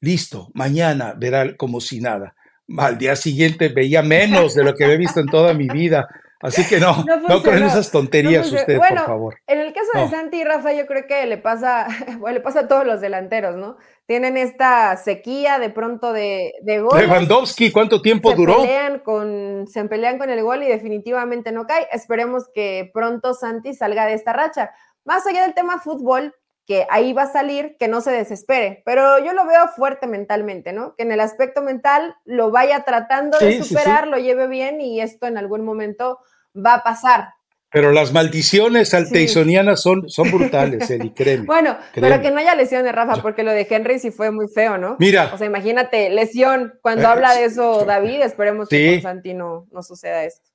[0.00, 2.34] Listo, mañana verá como si nada.
[2.78, 6.08] Al día siguiente veía menos de lo que había visto en toda mi vida.
[6.44, 9.36] Así que no, no, creen esas tonterías usted, por favor.
[9.46, 11.86] En el caso de Santi y Rafa, yo creo que le pasa,
[12.18, 13.78] bueno, le pasa a todos los delanteros, ¿no?
[14.04, 17.08] Tienen esta sequía de pronto de, de goles.
[17.08, 18.58] Lewandowski, ¿cuánto tiempo se duró?
[18.58, 21.88] Pelean con, se pelean con el gol y definitivamente no cae.
[21.90, 24.72] Esperemos que pronto Santi salga de esta racha.
[25.06, 26.34] Más allá del tema fútbol,
[26.66, 30.72] que ahí va a salir, que no se desespere, pero yo lo veo fuerte mentalmente,
[30.72, 30.94] ¿no?
[30.96, 35.26] Que en el aspecto mental lo vaya tratando de superar, lo lleve bien y esto
[35.26, 36.20] en algún momento
[36.54, 37.28] va a pasar.
[37.74, 41.44] Pero las maldiciones alteisonianas son, son brutales, Eli, créeme.
[41.44, 44.78] Bueno, pero que no haya lesiones, Rafa, porque lo de Henry sí fue muy feo,
[44.78, 44.94] ¿no?
[45.00, 45.32] Mira.
[45.34, 46.74] O sea, imagínate, lesión.
[46.82, 50.50] Cuando eh, habla de eso David, esperemos que con Santi no, no suceda esto.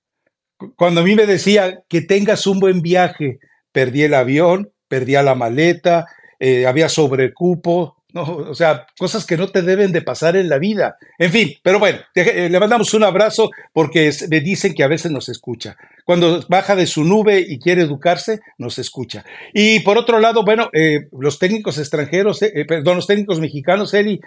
[0.78, 3.39] Cuando a mí me decía que tengas un buen viaje,
[3.74, 6.06] perdí el avión, perdía la maleta,
[6.39, 10.57] eh, había sobrecupo, no, o sea, cosas que no te deben de pasar en la
[10.57, 10.97] vida.
[11.20, 15.12] En fin, pero bueno, eh, le mandamos un abrazo porque me dicen que a veces
[15.12, 15.78] nos escucha.
[16.05, 19.24] Cuando baja de su nube y quiere educarse, nos escucha.
[19.53, 24.20] Y por otro lado, bueno, eh, los técnicos extranjeros, eh, perdón, los técnicos mexicanos, Eli,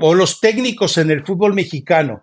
[0.00, 2.22] o los técnicos en el fútbol mexicano,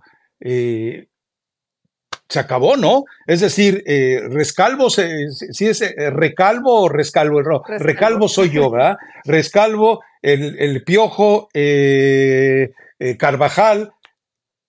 [2.31, 3.03] se acabó, ¿no?
[3.27, 8.95] Es decir, eh, Rescalvo, si es eh, Recalvo o Rescalvo, Recalvo soy yo, ¿verdad?
[9.25, 12.71] Rescalvo, el, Piojo, eh,
[13.19, 13.91] Carvajal,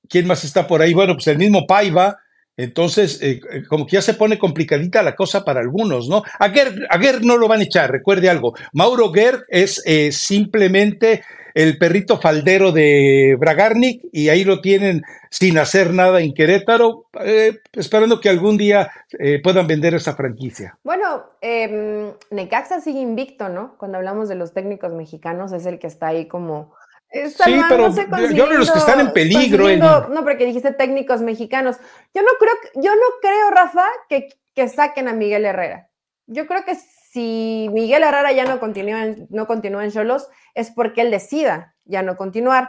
[0.08, 0.92] ¿quién más está por ahí?
[0.92, 2.18] Bueno, pues el mismo Paiva,
[2.56, 3.20] entonces,
[3.68, 6.24] como que ya se pone complicadita la cosa para algunos, ¿no?
[6.40, 8.54] A Ger, no lo van a echar, recuerde algo.
[8.72, 11.22] Mauro Ger es simplemente
[11.55, 17.59] el perrito faldero de Bragarnik y ahí lo tienen sin hacer nada en Querétaro, eh,
[17.72, 20.78] esperando que algún día eh, puedan vender esa franquicia.
[20.84, 23.76] Bueno, eh, Necaxa sigue invicto, ¿no?
[23.78, 26.74] Cuando hablamos de los técnicos mexicanos es el que está ahí como...
[27.11, 27.90] Eh, sí, pero
[28.30, 29.68] yo los que están en peligro.
[30.09, 31.76] No, porque dijiste técnicos mexicanos.
[32.14, 35.90] Yo no creo, yo no creo, Rafa, que, que saquen a Miguel Herrera.
[36.26, 36.74] Yo creo que
[37.12, 41.74] si Miguel Herrera ya no continúa en, no continúa en Cholos, es porque él decida
[41.84, 42.68] ya no continuar.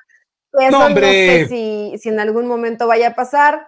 [0.59, 3.67] Eso no, sé si, si, en algún momento vaya a pasar.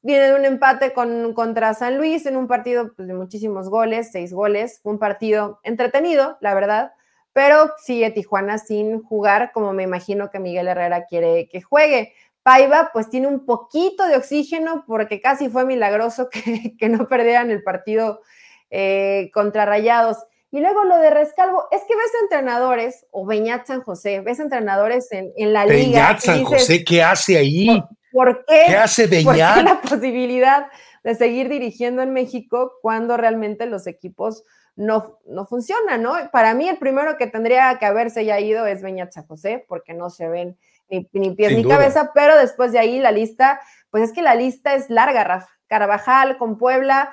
[0.00, 4.10] Viene de un empate con, contra San Luis en un partido pues, de muchísimos goles,
[4.10, 4.80] seis goles.
[4.84, 6.92] un partido entretenido, la verdad,
[7.34, 12.14] pero sigue Tijuana sin jugar como me imagino que Miguel Herrera quiere que juegue.
[12.42, 17.50] Paiva pues tiene un poquito de oxígeno porque casi fue milagroso que, que no perdieran
[17.50, 18.22] el partido
[18.70, 20.18] eh, Rayados.
[20.50, 25.08] Y luego lo de Rescalvo, es que ves entrenadores, o Beñat San José, ves entrenadores
[25.10, 25.76] en, la liga.
[25.76, 27.82] Beñat San José, ¿qué hace ahí?
[28.12, 28.62] ¿Por, qué?
[28.68, 29.56] ¿Qué hace Beñat?
[29.56, 30.66] ¿Por la posibilidad
[31.02, 34.44] de seguir dirigiendo en México cuando realmente los equipos
[34.76, 36.14] no, no funcionan, ¿no?
[36.30, 39.94] Para mí el primero que tendría que haberse ya ido es Beñat San José, porque
[39.94, 40.56] no se ven
[40.88, 43.60] ni, ni pies ni cabeza, pero después de ahí la lista,
[43.90, 45.48] pues es que la lista es larga, Rafa.
[45.68, 47.12] Carvajal con Puebla,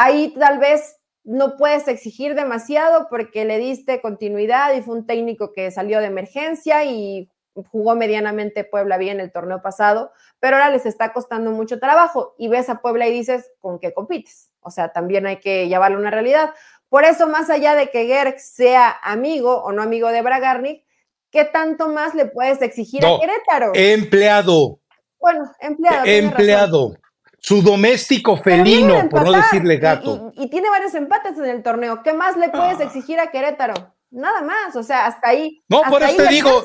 [0.00, 5.52] Ahí tal vez no puedes exigir demasiado porque le diste continuidad y fue un técnico
[5.52, 7.28] que salió de emergencia y
[7.72, 12.46] jugó medianamente Puebla bien el torneo pasado, pero ahora les está costando mucho trabajo y
[12.46, 14.52] ves a Puebla y dices, ¿con qué compites?
[14.60, 16.54] O sea, también hay que llevarlo a una realidad.
[16.88, 20.84] Por eso, más allá de que Gerg sea amigo o no amigo de Bragarnik,
[21.32, 23.72] ¿qué tanto más le puedes exigir a Querétaro?
[23.74, 24.78] Empleado.
[25.18, 26.06] Bueno, empleado.
[26.06, 26.96] Empleado.
[27.40, 30.32] Su doméstico felino, por no decirle gato.
[30.34, 32.02] Y, tiene varios empates en el torneo.
[32.02, 32.84] ¿Qué más le puedes ah.
[32.84, 33.94] exigir a Querétaro?
[34.10, 35.62] Nada más, o sea, hasta ahí.
[35.68, 36.64] No, por eso te digo,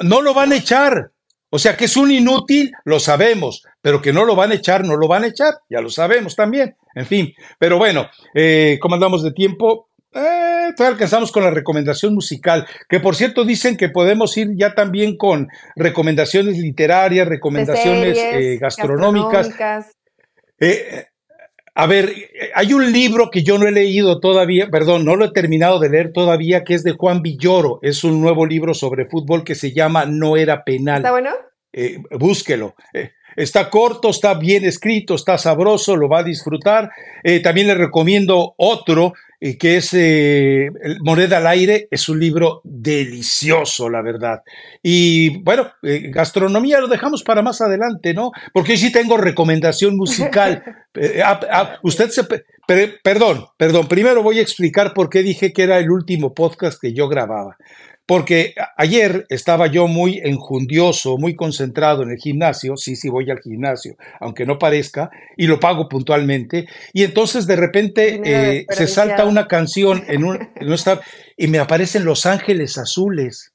[0.00, 1.10] no lo van a echar.
[1.50, 4.84] O sea, que es un inútil, lo sabemos, pero que no lo van a echar,
[4.84, 6.76] no lo van a echar, ya lo sabemos también.
[6.94, 12.66] En fin, pero bueno, eh, como andamos de tiempo, eh, alcanzamos con la recomendación musical,
[12.88, 19.50] que por cierto dicen que podemos ir ya también con recomendaciones literarias, recomendaciones eh, gastronómicas.
[20.60, 21.06] Eh,
[21.74, 22.12] a ver,
[22.54, 25.90] hay un libro que yo no he leído todavía, perdón, no lo he terminado de
[25.90, 27.78] leer todavía, que es de Juan Villoro.
[27.82, 30.98] Es un nuevo libro sobre fútbol que se llama No era penal.
[30.98, 31.30] ¿Está bueno?
[31.72, 32.74] Eh, búsquelo.
[32.94, 36.90] Eh, está corto, está bien escrito, está sabroso, lo va a disfrutar.
[37.42, 40.68] también le recomiendo otro que es eh,
[41.00, 44.42] Moneda al Aire, es un libro delicioso, la verdad.
[44.82, 48.32] Y bueno, eh, gastronomía lo dejamos para más adelante, ¿no?
[48.52, 50.62] Porque sí tengo recomendación musical.
[50.98, 52.24] Eh, ah, ah, usted se...
[53.02, 56.94] perdón, perdón, primero voy a explicar por qué dije que era el último podcast que
[56.94, 57.58] yo grababa
[58.06, 63.40] porque ayer estaba yo muy enjundioso, muy concentrado en el gimnasio, sí, sí voy al
[63.40, 69.24] gimnasio, aunque no parezca, y lo pago puntualmente, y entonces de repente eh, se salta
[69.24, 70.38] una canción en un,
[71.36, 73.52] y me aparecen Los Ángeles Azules,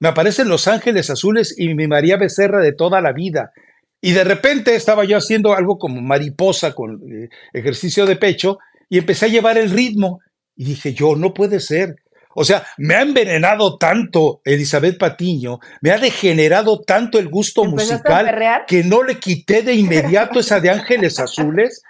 [0.00, 3.52] me aparecen Los Ángeles Azules y mi María Becerra de toda la vida.
[4.00, 8.58] Y de repente estaba yo haciendo algo como mariposa con eh, ejercicio de pecho
[8.88, 10.20] y empecé a llevar el ritmo.
[10.54, 11.96] Y dije yo, no puede ser
[12.34, 18.64] o sea, me ha envenenado tanto Elizabeth Patiño, me ha degenerado tanto el gusto musical
[18.66, 21.82] que no le quité de inmediato esa de Ángeles Azules.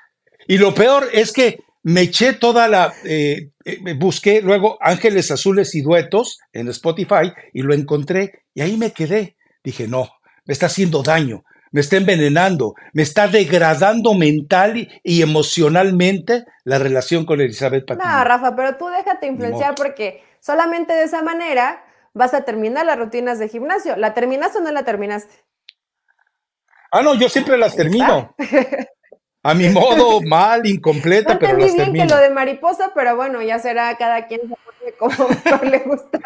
[0.47, 5.75] Y lo peor es que me eché toda la, eh, eh, busqué luego Ángeles Azules
[5.75, 9.37] y duetos en Spotify y lo encontré y ahí me quedé.
[9.63, 10.09] Dije, no,
[10.45, 17.25] me está haciendo daño, me está envenenando, me está degradando mental y, emocionalmente la relación
[17.25, 18.11] con Elizabeth Patiño.
[18.11, 21.85] No, Rafa, pero tú déjate influenciar porque Solamente de esa manera
[22.15, 23.97] vas a terminar las rutinas de gimnasio.
[23.97, 25.45] ¿La terminaste o no la terminaste?
[26.91, 28.35] Ah, no, yo siempre las termino.
[29.43, 32.07] a mi modo, mal, incompleta, no pero las bien termino.
[32.07, 34.41] que lo de mariposa, pero bueno, ya será cada quien
[34.99, 35.29] como
[35.63, 36.19] le gusta.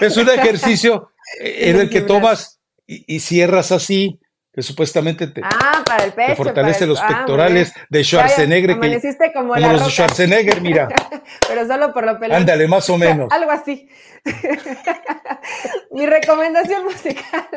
[0.00, 4.20] Es un ejercicio eh, en el que tomas y, y cierras así,
[4.58, 6.30] que supuestamente te, Ah, para el pecho.
[6.30, 7.86] te fortalece para el- los ah, pectorales bien.
[7.90, 10.88] de Schwarzenegger, Ya, que, como, como los de Schwarzenegger, mira,
[11.48, 12.38] pero solo por lo pelón.
[12.38, 13.30] ándale, más o menos.
[13.30, 13.88] Algo así.
[15.92, 17.48] Mi recomendación musical.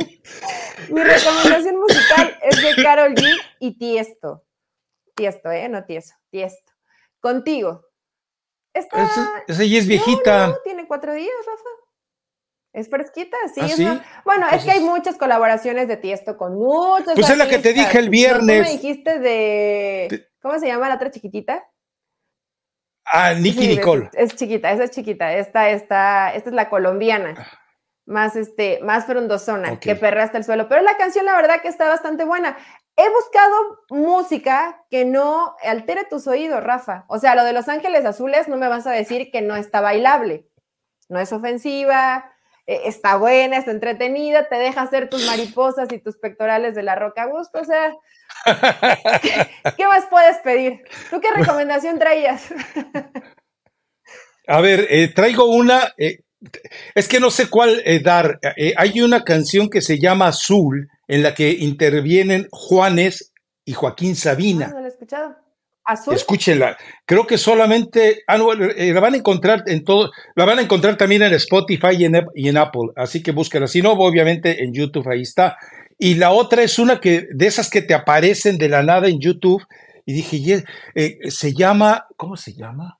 [0.89, 4.45] Mi recomendación musical es de Carol G y Tiesto.
[5.15, 5.67] Tiesto, ¿eh?
[5.69, 6.13] No Tieso.
[6.29, 6.71] Tiesto.
[7.19, 7.83] Contigo.
[8.75, 9.03] Esta.
[9.03, 10.47] Esa, esa ya es No, viejita.
[10.49, 11.69] no, tiene cuatro días, Rafa.
[12.73, 13.59] Es fresquita, sí.
[13.61, 13.83] ¿Ah, es sí?
[13.85, 17.13] una- Bueno, es que hay muchas colaboraciones de Tiesto con muchos.
[17.15, 18.57] Pues es la que te dije el No, viernes.
[18.59, 20.29] tú me dijiste de.
[20.41, 21.67] ¿Cómo se llama la otra chiquitita?
[23.05, 24.09] Ah, Nicky Sí, Nicole.
[24.13, 25.33] Es, chiquita, esa es chiquita.
[25.33, 27.35] Esta, esta, esta es la colombiana.
[28.05, 30.67] Más, este, más frondosona, que perra hasta el suelo.
[30.67, 32.57] Pero la canción, la verdad, que está bastante buena.
[32.97, 37.05] He buscado música que no altere tus oídos, Rafa.
[37.07, 39.81] O sea, lo de Los Ángeles Azules no me vas a decir que no está
[39.81, 40.47] bailable.
[41.09, 42.30] No es ofensiva,
[42.67, 46.95] eh, está buena, está entretenida, te deja hacer tus mariposas y tus pectorales de la
[46.95, 47.59] roca a gusto.
[47.59, 47.93] O sea,
[49.77, 50.81] ¿qué más puedes pedir?
[51.09, 52.45] ¿Tú qué recomendación traías?
[54.47, 56.19] A ver, eh, traigo una, eh,
[56.95, 58.39] es que no sé cuál dar.
[58.77, 63.33] Hay una canción que se llama Azul, en la que intervienen Juanes
[63.65, 64.67] y Joaquín Ah, Sabina.
[64.67, 65.35] no lo he escuchado.
[65.83, 66.15] ¿Azul?
[66.15, 66.77] Escúchenla.
[67.05, 70.61] Creo que solamente, ah, no, eh, la van a encontrar en todo, la van a
[70.61, 73.67] encontrar también en Spotify y en, y en Apple, así que búsquenla.
[73.67, 75.57] Si no, obviamente en YouTube ahí está.
[75.97, 79.19] Y la otra es una que, de esas que te aparecen de la nada en
[79.19, 79.63] YouTube,
[80.05, 80.63] y dije, "Ye-
[80.95, 82.97] eh, se llama, ¿cómo se llama?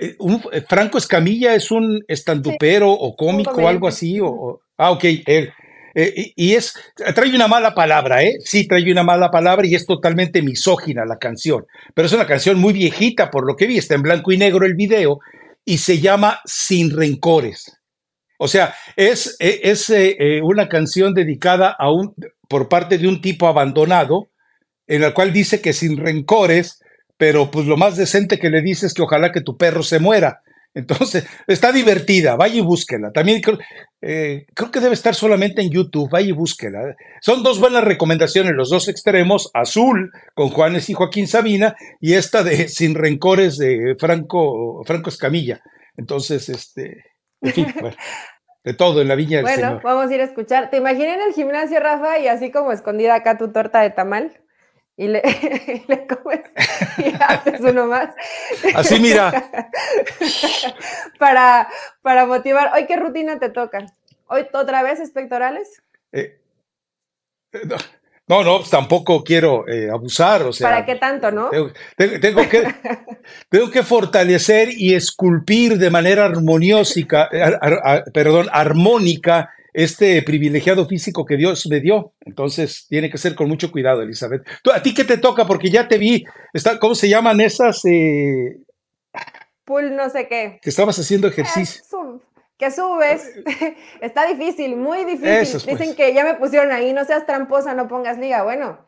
[0.00, 4.60] Eh, un- eh, Franco Escamilla es un estandupero o cómico o algo así, o, o-
[4.78, 5.52] ah, ok, él.
[5.94, 6.74] Eh, y, es,
[7.14, 8.36] trae una mala palabra, ¿eh?
[8.40, 11.66] Sí, trae una mala palabra y es totalmente misógina la canción.
[11.94, 14.66] Pero es una canción muy viejita, por lo que vi, está en blanco y negro
[14.66, 15.18] el video
[15.64, 17.78] y se llama Sin Rencores.
[18.38, 22.14] O sea, es, eh, es eh, una canción dedicada a un,
[22.48, 24.30] por parte de un tipo abandonado,
[24.86, 26.80] en la cual dice que sin rencores,
[27.16, 29.98] pero pues lo más decente que le dice es que ojalá que tu perro se
[29.98, 30.40] muera.
[30.74, 33.10] Entonces, está divertida, vaya y búsquela.
[33.10, 33.58] También creo,
[34.00, 36.94] eh, creo que debe estar solamente en YouTube, vaya y búsquela.
[37.20, 42.42] Son dos buenas recomendaciones, los dos extremos, Azul con Juanes y Joaquín Sabina y esta
[42.42, 45.60] de Sin Rencores de Franco, Franco Escamilla.
[45.96, 47.04] Entonces, este,
[47.40, 47.96] en fin, bueno,
[48.62, 49.82] de todo en la viña del Bueno, Señor.
[49.82, 50.70] vamos a ir a escuchar.
[50.70, 54.38] ¿Te imaginé en el gimnasio, Rafa, y así como escondida acá tu torta de tamal?
[54.98, 55.22] Y le,
[55.86, 56.40] y le comes
[56.98, 58.10] y haces uno más.
[58.74, 59.32] Así, mira.
[61.18, 61.68] para,
[62.02, 62.72] para motivar.
[62.74, 63.86] ¿Hoy qué rutina te toca?
[64.26, 65.82] ¿Hoy otra vez espectorales?
[66.12, 66.40] Eh,
[68.26, 70.68] no, no, pues tampoco quiero eh, abusar, o sea.
[70.68, 71.48] ¿Para qué tanto, no?
[71.48, 72.74] Tengo, tengo- tengo que,
[73.48, 79.50] tengo que fortalecer y esculpir de manera armoniósica, eh, ar- ar- ar- perdón, armónica
[79.84, 82.12] este privilegiado físico que Dios me dio.
[82.20, 84.42] Entonces tiene que ser con mucho cuidado, Elizabeth.
[84.62, 85.46] ¿Tú, ¿A ti qué te toca?
[85.46, 88.58] Porque ya te vi, está, ¿cómo se llaman esas eh,
[89.64, 90.58] Pool no sé qué.
[90.62, 91.82] que estabas haciendo Eh, ejercicio?
[91.88, 92.22] sub-
[92.58, 93.22] que subes.
[94.00, 95.28] Está difícil, muy difícil.
[95.28, 95.78] Esos, pues.
[95.78, 98.42] Dicen que ya me pusieron ahí, no seas tramposa, no pongas liga.
[98.42, 98.84] Bueno,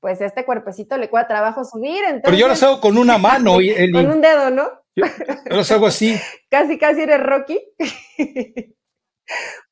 [0.00, 2.22] pues este cuerpecito le cuesta trabajo subir, entonces.
[2.24, 3.90] Pero yo las hago con una mano, y-.
[3.92, 4.64] Con un dedo, ¿no?
[4.94, 5.06] Yo,
[5.50, 6.14] yo las hago así.
[6.50, 7.58] Casi, casi eres Rocky.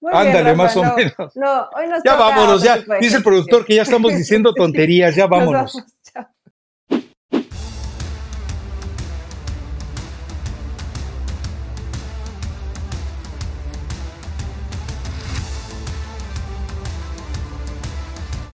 [0.01, 1.37] Muy bien, Ándale, Rafa, más o no, menos.
[1.37, 2.83] No, hoy nos Ya toca vámonos, ya.
[3.01, 5.85] Dice el productor que ya estamos diciendo tonterías, ya Nos vámonos.